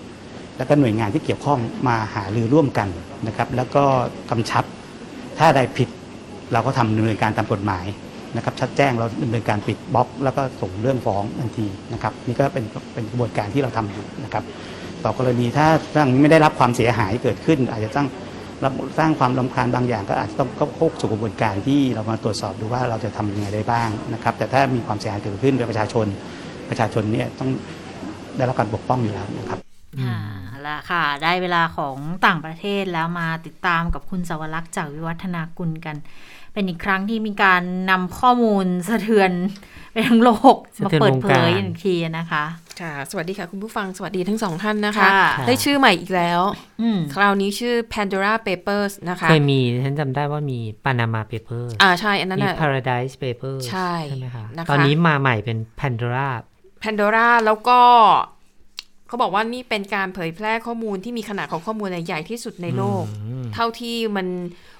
[0.57, 2.89] แล้วก็หน่วยงานที่เกี่ยวข้องมาหารือร่วมกัน
[3.27, 3.83] นะครับ แล้วก็
[4.31, 4.63] กำชับ
[5.39, 5.89] ถ้าใดผิด
[6.53, 7.85] เราก็ทำดำเนินการตามกฎหมาย
[8.35, 14.43] นะครับชัดแจ้งเราดำเนินการปิดบล็อก แล้วก็ส่งเรื่องฟ้องทันทีนะครับนี่ก็เป็นเป็นกระบวนการที่เราทำอยู่นะครับ
[15.03, 18.07] ต่อกรณีถ้าร่างไม่ได้รับความเสียหายเกิดขึ้น อาจจะต้อง
[18.99, 26.05] สร้างความลำคาญบางอย่างก็อาจจะต้องเข้าสู่กระบวนการที่เรามาตรวจสอบดูว่าเราจะทำยังไงได้บ้างนะครับ แต่ถ้ามีความเสียหายเกิดขึ้นโดยประชาชน
[26.69, 27.49] ประชาชนเนี่ยต้อง
[28.37, 29.59] ได้รับการปกป้องอยู่แล้วนะครับ
[30.01, 30.15] อ่า
[30.67, 35.95] ละค่ะ ได้เวลาของต่างประเทศแล้วมาติดตามกับคุณสวรักษ์จากวิวัฒนากุลกัน
[36.59, 39.31] เป็นอีกครั้งที่มีการนำข้อมูลสะเทือน
[39.91, 40.55] ไปทั้งโลก
[40.85, 42.43] มาเปิดเผยอีกทีนะคะ
[42.81, 45.09] ค่ะ สวัสดีค่ะ คุณผู้ฟังสวัสดีทั้งสองท่านนะคะ
[45.47, 46.41] ได้ชื่อใหม่อีกแล้ว
[47.13, 56.27] คราวนี้ชื่อ Pandora Papers นะคะ เคยมีฉันจำได้ว่ามี Panama Papers อ่าใช่ อันนั้นมี Paradise Papers ใช่ใช่ไหมคะ ตอนนี้มาใหม่เป็น Pandora
[56.83, 57.79] Pandora แล้วก็
[59.09, 63.03] เขาบอกว่านี่เป็นการเผยแพร่ข้อมูลที่มีขนาดของข้อมูลใหญ่ที่สุดในโลก
[63.53, 64.27] เท่าที่มัน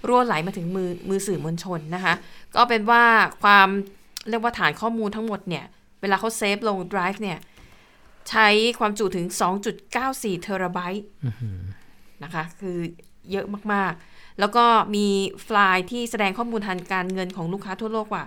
[0.08, 2.14] รั่วไหลมาถึงมือมือสื่อมวลชนนะคะ
[2.56, 3.04] ก็เป็นว่า
[3.44, 3.68] ความ
[4.30, 5.66] เรียกว่าฐานข้อมูลทั้งหมดเนี่ย
[6.02, 7.38] เวลาเขาเซฟลง Drive เนี่ย
[8.30, 8.48] ใช้
[8.80, 9.28] ความจุถึง
[9.84, 11.06] 2.94 เทราไบต์
[12.24, 12.78] นะคะ คือ
[13.32, 14.66] เยอะมากๆ แล้วก็
[14.96, 15.08] มี
[15.44, 18.24] ไฟล์ที่แสดงข้อมูลทางการเงินของลูกค้าทั่วโลกกว่า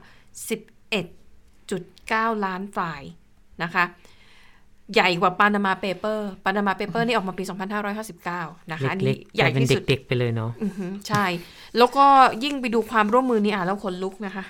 [1.20, 3.10] 11.9 ล้านไฟล์
[3.62, 3.84] นะคะ
[4.94, 7.44] ใหญ่กว่าปานามาเปเปอร์ปานามาเปเปอร์นี่ออกมาปี
[8.08, 10.50] 2559 นะคะนี่ใหญ่ที่สุดเด็กๆไปเลยเนาะ
[11.08, 11.24] ใช่
[11.78, 12.06] แล้วก็
[12.44, 14.44] ยิ่งไปดูความร่วมมือนี่อ่านแล้วขนลุกนะคะ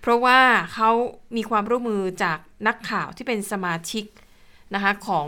[0.00, 0.38] เพราะว่า
[0.74, 0.90] เขา
[1.36, 4.04] มีความร่วมมือจากนักข่าวที่เป็นสมาชิก
[4.74, 5.26] นะคะของ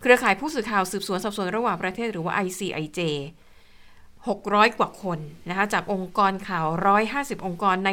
[0.00, 3.00] เครือข่ายผู้สื่อข่าวสืบสวนสอบสวนระหว่างประเทศหรือว่า ICIJ
[4.18, 6.66] 600 กว่าคนนะคะจากองค์กรข่าว
[7.06, 7.88] 150 องค์กรใน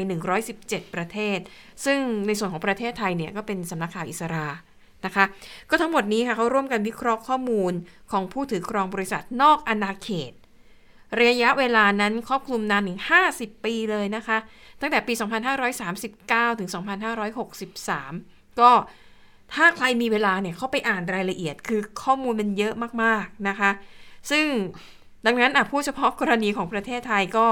[0.46, 1.40] 117 ประเทศ
[1.86, 4.48] ซึ่งในส่วนของประเทศไทยเนี่ยก็เป็นสำนักข่าวอิสรา
[5.06, 5.26] นะคะ
[5.70, 7.74] ก็ทั้งหมดนี้ค่ะเขาร่วมกันวิเคราะห์ข้อมูล
[8.12, 10.34] ของผู้ถือครองบริษัทนอกอาณาเขต
[11.24, 13.00] ระยะเวลานั้นครอบคลุมนานถึง
[13.32, 14.38] 50 ปีเลยนะคะ
[14.82, 15.14] ตั้งแต่ปี
[15.86, 16.70] 2539 ถึง
[17.44, 18.72] 2563 ก็
[19.54, 23.72] ถ้าใครมีเวลาเนี่ยเขาไปอ่านรายละเอียดคือข้อมูลมันเยอะมากๆนะคะ
[24.32, 24.46] ซึ่ง
[25.26, 27.48] ดังนั้นอะพูดเฉพาะกรณีของประเทศไทยก็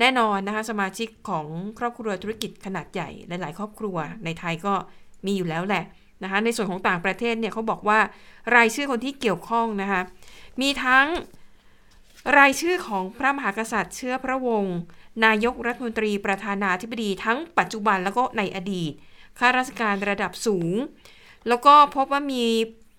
[0.00, 1.46] แน่นอนนะคะ สมาชิกของ
[1.78, 4.74] ครอบครัวธุรกิจขนาดใหญ่ หลาย ๆ ครอบครัวในไทยก็
[5.26, 5.84] มีอยู่แล้วแหละ
[6.22, 7.98] นะคะในส่วนของต่างประเทศเนี่ยเขาบอกว่า
[8.56, 10.00] รายชื่อคนที่เกี่ยวข้องนะคะ
[10.60, 11.06] มีทั้ง
[12.38, 14.76] รายชื่อของพระมหากษัตริย์เชื้อพระวงศ์
[15.24, 18.92] นายกรัฐมนตรีประธานาธิบดีทั้งปัจจุบันแล้วก็ในอดีต
[19.38, 20.72] ข้าราชการระดับสูง
[21.48, 22.44] แล้วก็พบว่ามี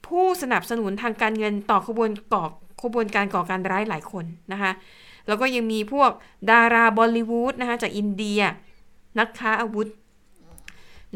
[0.07, 2.43] ผู้สนับสนุนทางการเงินต่อขบวนก่อ
[2.83, 4.71] ขบวนการก่อการร้ายหลายคนนะคะ
[5.27, 6.11] แล้วก็ยังมีพวก
[6.51, 8.39] ดาราบอลลิวูดนะคะจากอินเดีย
[9.19, 9.87] นักค้าอาวุธ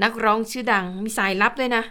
[0.04, 1.84] นักร้องชื่อดังมีสายลับด้วยนะ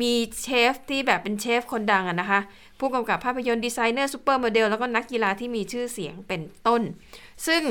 [0.00, 0.12] มี
[0.42, 2.40] เชฟที่แบบเป็นเชฟคนดังอะนะคะ
[2.78, 6.82] ผู้กำกับภาพยนตร์ดีไซเนอร์ซูเปอร์โมเดลแล้วก็นักกีฬาที่มีชื่อเสียงเป็นต้น
[7.46, 7.62] ซึ่ง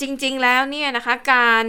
[0.00, 1.64] จริงๆแล้วเนี่ยนะคะการ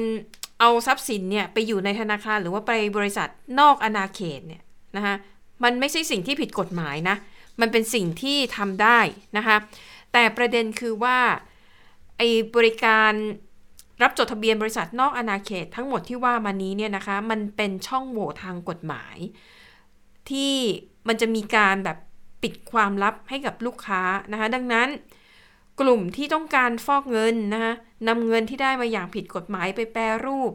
[0.60, 4.62] เอาทรัพย์สินเนี่ยไปอยู่ในธนาคารหรือว่าไปบริษัทนอกอาณาเขตเนี่ย
[4.96, 5.16] นะคะ
[5.64, 7.16] มันไม่ใช่สิ่งที่ผิดกฎหมายนะ
[7.62, 9.00] มันเป็นสิ่งที่ทำได้
[9.38, 9.58] นะคะ
[10.14, 11.20] แต่ประเด็นคือว่า
[12.18, 13.12] ไอ้บริการ
[14.02, 19.18] รับจดทะเบียนบริษัทนอกอาณาเขตทั้งหมดที่ว่ามานี้เนี่ยนะคะ มันเป็นช่องโหว่ทางกฎหมาย
[20.30, 20.56] ที่
[21.08, 21.98] มันจะมีการแบบ
[22.44, 24.88] ปิดความลับให้กับลูกค้านะคะ ดังนั้น
[25.82, 27.74] กลุ่มที่ต้องการฟอกเงินนะคะ
[28.08, 30.52] นำเงินที่ได้มาอย่างผิดกฎหมายไปแปรรูป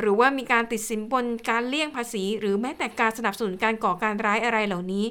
[0.00, 5.04] หรือว่ามีการติดสินบนการเลี่ยงภาษี หรือแม้แต่การสนับสนุนการก่อการร้ายอะไรเหล่านี้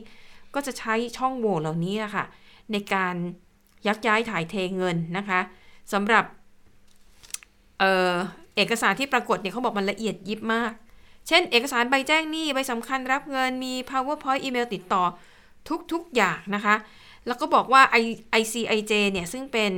[0.53, 2.25] ก็จะใช้ช่องโหว่เหล่านี้นะคะ
[2.71, 3.15] ในการ
[3.87, 5.39] ยักย้ายถ่ายเทเงินนะคะ
[5.93, 6.25] สำหรับ
[7.79, 8.13] เออ
[8.55, 10.71] เอกสารที่ปรากฏเนี่ยเขาบอกมันละเอียดยิบมาก
[11.27, 15.03] เช่น เอกสารใบแจ้งหนี้ใบสำคัญรับเงินมี powerpoint อีเมลติดต่อ
[15.91, 16.75] ทุกๆอย่างนะคะ
[17.27, 17.81] แล้วก็บอกว่า
[18.41, 19.73] ICIJ เนี่ยซึ่งเป็น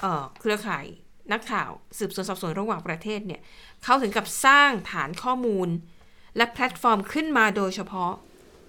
[0.00, 0.84] เเครือข่าย
[1.32, 3.40] นักข่าวสืบสวนสอบสวนระหว่างประเทศเนี่ย
[3.84, 5.68] เขาถึงกับสร้างฐานข้อมูล
[6.36, 8.12] และแพลตฟอร์มขึ้นมาโดยเฉพาะ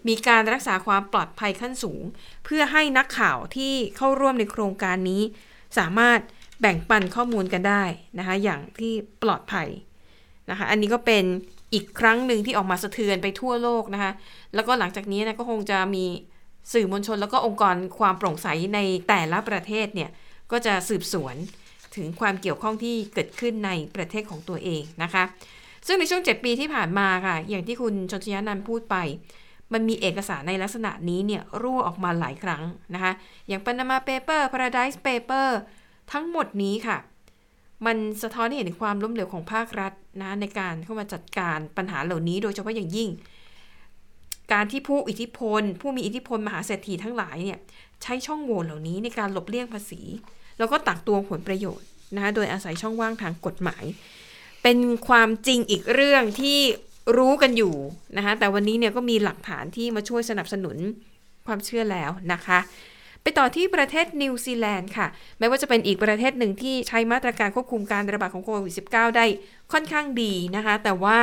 [0.08, 2.04] มีการรักษาความปลอดภัยขั้นสูง
[2.46, 5.22] เพื่อให้นักข่าวที่เข้าร่วมในโครงการนี้
[5.78, 6.20] สามารถ
[6.62, 7.84] แบ่งปันข้อมูลกันได้
[8.20, 8.94] นะคะ อย่างที่
[9.24, 9.68] ปลอดภัย
[10.50, 11.24] นะคะ อันนี้ก็เป็น
[11.74, 14.12] อีกครั้งหนึ่งที่ออกมาสะเทือนไปทั่วโลกนะคะ
[14.56, 16.06] แล้วก็หลังจากนี้นะก็คงจะมี
[16.74, 20.10] สื่อมวลชน แล้วก็องค์กรความโปร่งใสในแต่ละประเทศเนี่ย
[20.52, 21.36] ก็จะสืบสวน
[21.96, 25.24] ถึงความเกี่ยวข้องที่เกิดขึ้นในประเทศของตัวเองนะคะ
[25.88, 28.96] ซึ่งในช่วง 7 ปีที่ผ่านมาค่ะ อย่างที่คุณชนชยานันพูดไป
[29.74, 33.12] มันมีเอกสารในลักษณะนี้เนี่ยรั่วออกมาหลายครั้งนะคะ
[33.48, 35.50] อย่าง Panama Paper Paradise Paper
[36.12, 36.98] ทั้งหมดนี้ค่ะ
[37.86, 43.10] มันสะท้อนให้เห็นความล้มเหลวของภาครัฐนะในการเข้ามาจัดการปัญหาเหล่านี้ โดยเฉพาะอย่างยิ่ง
[44.54, 47.60] การที่ผู้อิทธิพล ผู้มีอิทธิพลมหาเศรษฐีทั้งหลายเนี่ย
[48.04, 50.02] ใช้ช่องโหว่เหล่านี้ในการหลบเลี่ยงภาษี
[50.58, 53.84] แล้วก็ตักตวงผลประโยชน์นะคะโดยอาศัยช่องว่างทางกฎหมาย
[54.64, 54.78] เป็น
[55.08, 56.60] ความจริงอีกเรื่องที่
[57.18, 57.74] รู้กันอยู่
[58.18, 60.78] นะคะแต่วันนี้เนี่ยก็มีหลักฐานที่มาช่วยสนับสนุน
[61.48, 62.60] ความเชื่อแล้วนะคะ
[63.28, 65.08] ไปต่อที่ประเทศนิวซีแลนด์ค่ะ
[65.40, 69.26] แม้ว่าจะเป็นอีกประเทศหนึ่งที่ใช้มาตรการควบคุมการระบาดของโควิด -19 ได้
[69.72, 71.20] ค่อนข้างดีนะคะ แต่ว่า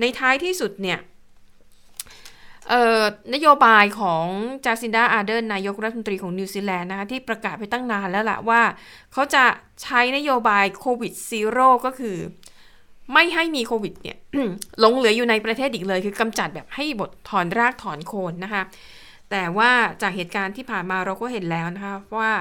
[0.00, 0.98] ในท้ายที่สุดเนี่ย
[3.34, 4.24] นโยบายของ
[4.64, 8.62] จาซินดาอาร์เดนนายกรัฐมนตรีของนิวซีแลนด์นะคะที่ประกาศไปตั้งนานแล้วละว่า
[9.12, 9.44] เขาจะ
[9.82, 12.16] ใช้นโยบายโควิด zero ก็คือ
[13.12, 14.16] ไม่ให้มีโควิดเนี่ย
[14.80, 18.62] หลงเหลืออยู่ในประเทศอีกเลย คือกำจัดแบบให้บทถอนรากถอนโคนนะคะ
[19.30, 19.70] แต่ว่า
[20.02, 22.32] จากเหตุการณ์ที่ผ่านมาเราก็เห็นแล้วนะคะว่า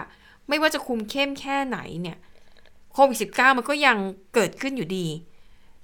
[0.48, 2.18] ไม่ว่าจะคุมเข้มแค่ไหนเนี่ย
[2.94, 3.98] โควิด -19 มันก็ยัง
[4.34, 5.08] เกิดขึ้นอยู่ดี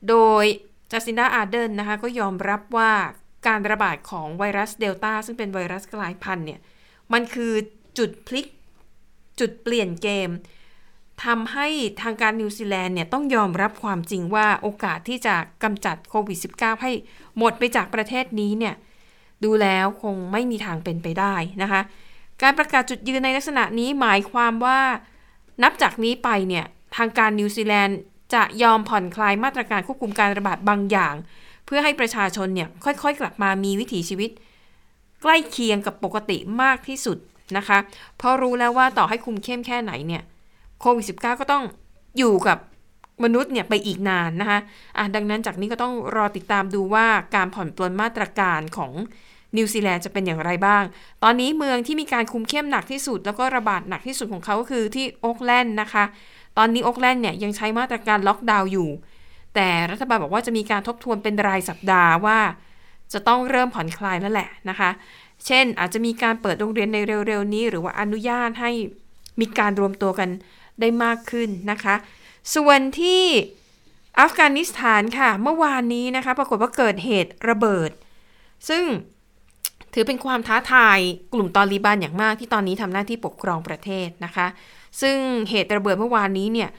[0.09, 0.45] โดย
[0.91, 2.91] จัสซินดาอาเดนนะคะก็ยอมรับว่า
[3.47, 6.59] การระบาดของไวรัสเดลต้าซึ่งเป็นไวรัสกลายพันธุ์เนี่ย
[7.13, 7.53] มันคือ
[7.97, 8.47] จุดพลิก
[9.39, 10.29] จุดเปลี่ยนเกม
[11.25, 11.67] ทำให้
[12.01, 16.91] ทางการนิวซีแลนด์เนี่ยต้องยอมรับความจริงว่าโอกาสที่จะกำจัดโควิด -19 ให้
[17.37, 18.75] หมดไปจากประเทศนี้เนี่ย
[19.43, 21.81] ดูแล้วคงไม่มีทางเป็นไปได้นะคะ
[22.41, 24.79] การประกาศจุดยืนในลักษณะนี้หมายความว่า
[25.63, 26.65] นับจากนี้ไปเนี่ย
[26.97, 27.99] ทางการนิวซีแลนด์
[28.33, 31.15] จะยอมผ่อนคลายมาตรการควบคุมการระบาดบางอย่าง
[31.65, 34.29] เพื่อให้ประชาชนเนี่ยค่อยๆ กลับมามีวิถีชีวิต
[35.21, 37.17] ใกล้เคียงกับปกติมากที่สุด
[37.57, 37.77] นะคะ
[38.17, 40.23] เพราะรู้แล้วว่าต่อให้คุมเข้มแค่ไหนเนี่ย
[40.81, 41.63] โควิด -19 ก็ต้อง
[42.17, 42.57] อยู่กับ
[43.23, 44.59] มนุษย์เนี่ยไปอีกนานนะคะ
[44.97, 48.91] อะดังนั้นจากนี้ก็ต้องรอติดตามดูว่าการผ่อนปลนมาตรการของ
[49.57, 50.83] นิวซีแลนด์จะเป็นอย่างไรบ้าง
[51.23, 56.03] ตอนนี้เมืองที่มีการคุมเข้มหนักที่สุด แล้วก็ระบาดหนักที่สุดของเขาก็คือที่โอ๊กแลนด์นะคะ
[56.57, 58.89] ตอนนี้โอ๊กแลนด์เนี่ยยังใช้มาตรการล็อกดาวน์อยู่
[59.55, 62.39] แต่รัฐบาลบอกว่าจะมีการทบทวนเป็นรายสัปดาห์ว่า
[63.13, 64.89] จะต้องเริ่มผ่อนคลายแล้วแหละนะคะ
[65.45, 66.97] เช่นอาจจะมีการเปิดโรงเรียนใน
[67.27, 68.71] เร็วๆนี้ หรือว่าอนุญาตให้
[69.39, 70.29] มีการรวมตัวกัน
[70.79, 71.95] ได้มากขึ้นนะคะ
[72.55, 73.23] ส่วนที่
[74.19, 77.91] อัฟกานิสถานค่ะ เมื่อวานนี้นะคะ ปรากฏว่าเกิดเหตุระเบิด
[78.69, 78.83] ซึ่ง
[79.93, 80.99] ถือเป็นความท้าทาย
[81.33, 84.47] กลุ่มตอริบานอย่างมากที่ตอนนี้ทำหน้าที่ปกครองประเทศนะคะ
[85.01, 85.17] ซึ่ง
[85.49, 86.69] เหตุระเบิดเมื่อวานนี้เนี่ย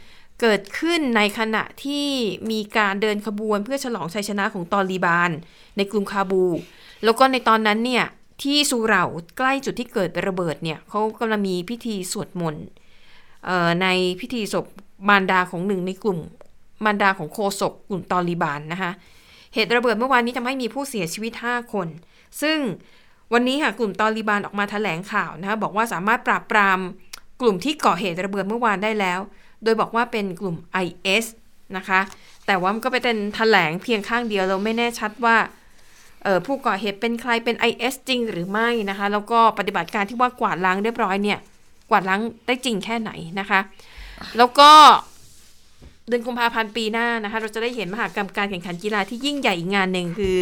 [0.40, 2.06] เกิดขึ้นในขณะที่
[2.50, 5.30] มีการเดินขบวนเพื่อฉลองชัยชนะของตอลีบาน
[5.76, 6.44] ในกรุงคาบู
[7.04, 8.04] แล้วก็ในตอนนั้นเนี่ย
[8.42, 9.04] ที่ซูเรา
[9.38, 12.66] ใกล้จุดที่เกิดระเบิดเนี่ยเขากำลังมีพิธีสวดมนต์
[13.82, 13.86] ใน
[14.20, 14.66] พิธีศพ
[15.08, 16.18] มารดาของหนึ่งในกลุ่ม
[16.84, 18.90] มารดาของโคศกกลุ่มตอลีบานนะคะ
[19.54, 21.88] เหตุระเบิดเมื่อวานนี้ทำให้มีผู้เสียชีวิต 5 คน
[22.42, 22.58] ซึ่ง
[23.32, 26.78] วันนี้ค่ะกลุ่มตอลีบานออกมาแถลงข่าวนะคะบอกว่าสามารถปราบปราม
[27.40, 29.20] กลุ่มที่ก่อเหตุระเบิดเมื่อวานได้แล้ว
[29.64, 31.24] โดยบอกว่าเป็นกลุ่ม IS
[31.76, 32.00] นะคะ
[32.46, 35.36] แต่ว่ามันก็ไปเป็นแถลงเพียงข้างเดียวเราไม่แน่ชัดว่า
[36.46, 41.38] ผู้ก่อเหตุเป็นใครเป็น IS จริงหรือไม่นะคะ แล้วก็ปฏิบัติการที่ว่ากวาดล้างเรียบร้อยเนี่ย
[41.90, 43.10] กวาดล้างได้จริงแค่ไหน
[43.40, 43.60] นะคะ
[44.38, 44.70] แล้วก็
[46.08, 50.40] เดือนกุมภาพันธ์ปีหน้านะคะ เราจะได้เห็นมหากรรมการแข่งขันกีฬาที่ยิ่งใหญ่อีกงานหนึ่งคือ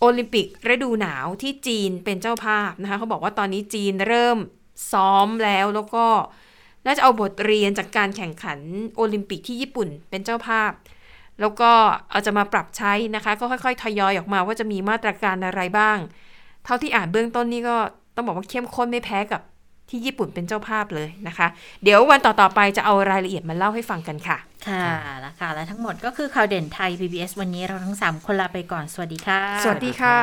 [0.00, 4.38] โอลิมปิกฤดูหนาวที่จีนเป็นเจ้าภาพนะคะเขาบอกว่าตอนนี้จีนเริ่ม
[4.92, 6.06] ซ้อมแล้วแล้วก็
[6.86, 8.58] น่าจะเอาบทเรียนจากการแข่งขัน
[8.96, 10.70] โอลิมปิกที่ญี่ปุ่นเป็นเจ้าภาพ
[11.40, 11.70] แล้วก็
[12.10, 15.98] เอาจะมาปรับใช้นะคะ ก็ค่อยๆ ทยอยออกมาว่าจะมีมาตรการอะไรบ้าง
[16.64, 17.76] เท่าที่อ่านเบื้องต้นนี่ก็
[18.14, 19.40] ต้องบอกว่าเข้มข้นไม่แพ้กับ
[19.90, 21.46] ที่ญี่ปุ่นเป็นเจ้าภาพเลยนะคะ
[21.82, 24.86] เดี๋ยววันต่อ ๆ ไปจะเอารายละเอียดมาเล่าให้ฟังกันค่ะ ค่ะ
[25.20, 30.16] แล้วค่ะ และทั้งหมดก็คือข่าวเด่นไทย PBS วันนี้เราทั้ง 3 คนลาไปก่อน สวัสดีค่ะ สวัสดีค่ะ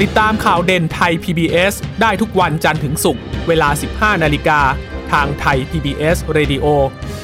[0.00, 3.68] ติดตามข่าวเด่นไทย PBS ได้ทุกวันจันทร์ถึงศุกร์เวลา
[4.16, 4.60] 15 นาฬิกา
[5.12, 6.66] ทางไทย PBS Radio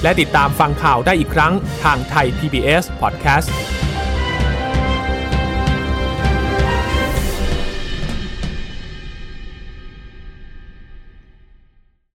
[0.03, 1.53] และติดตามฟังข่าวได้อีกครั้ง
[1.85, 3.49] ทางไทย PBS Podcast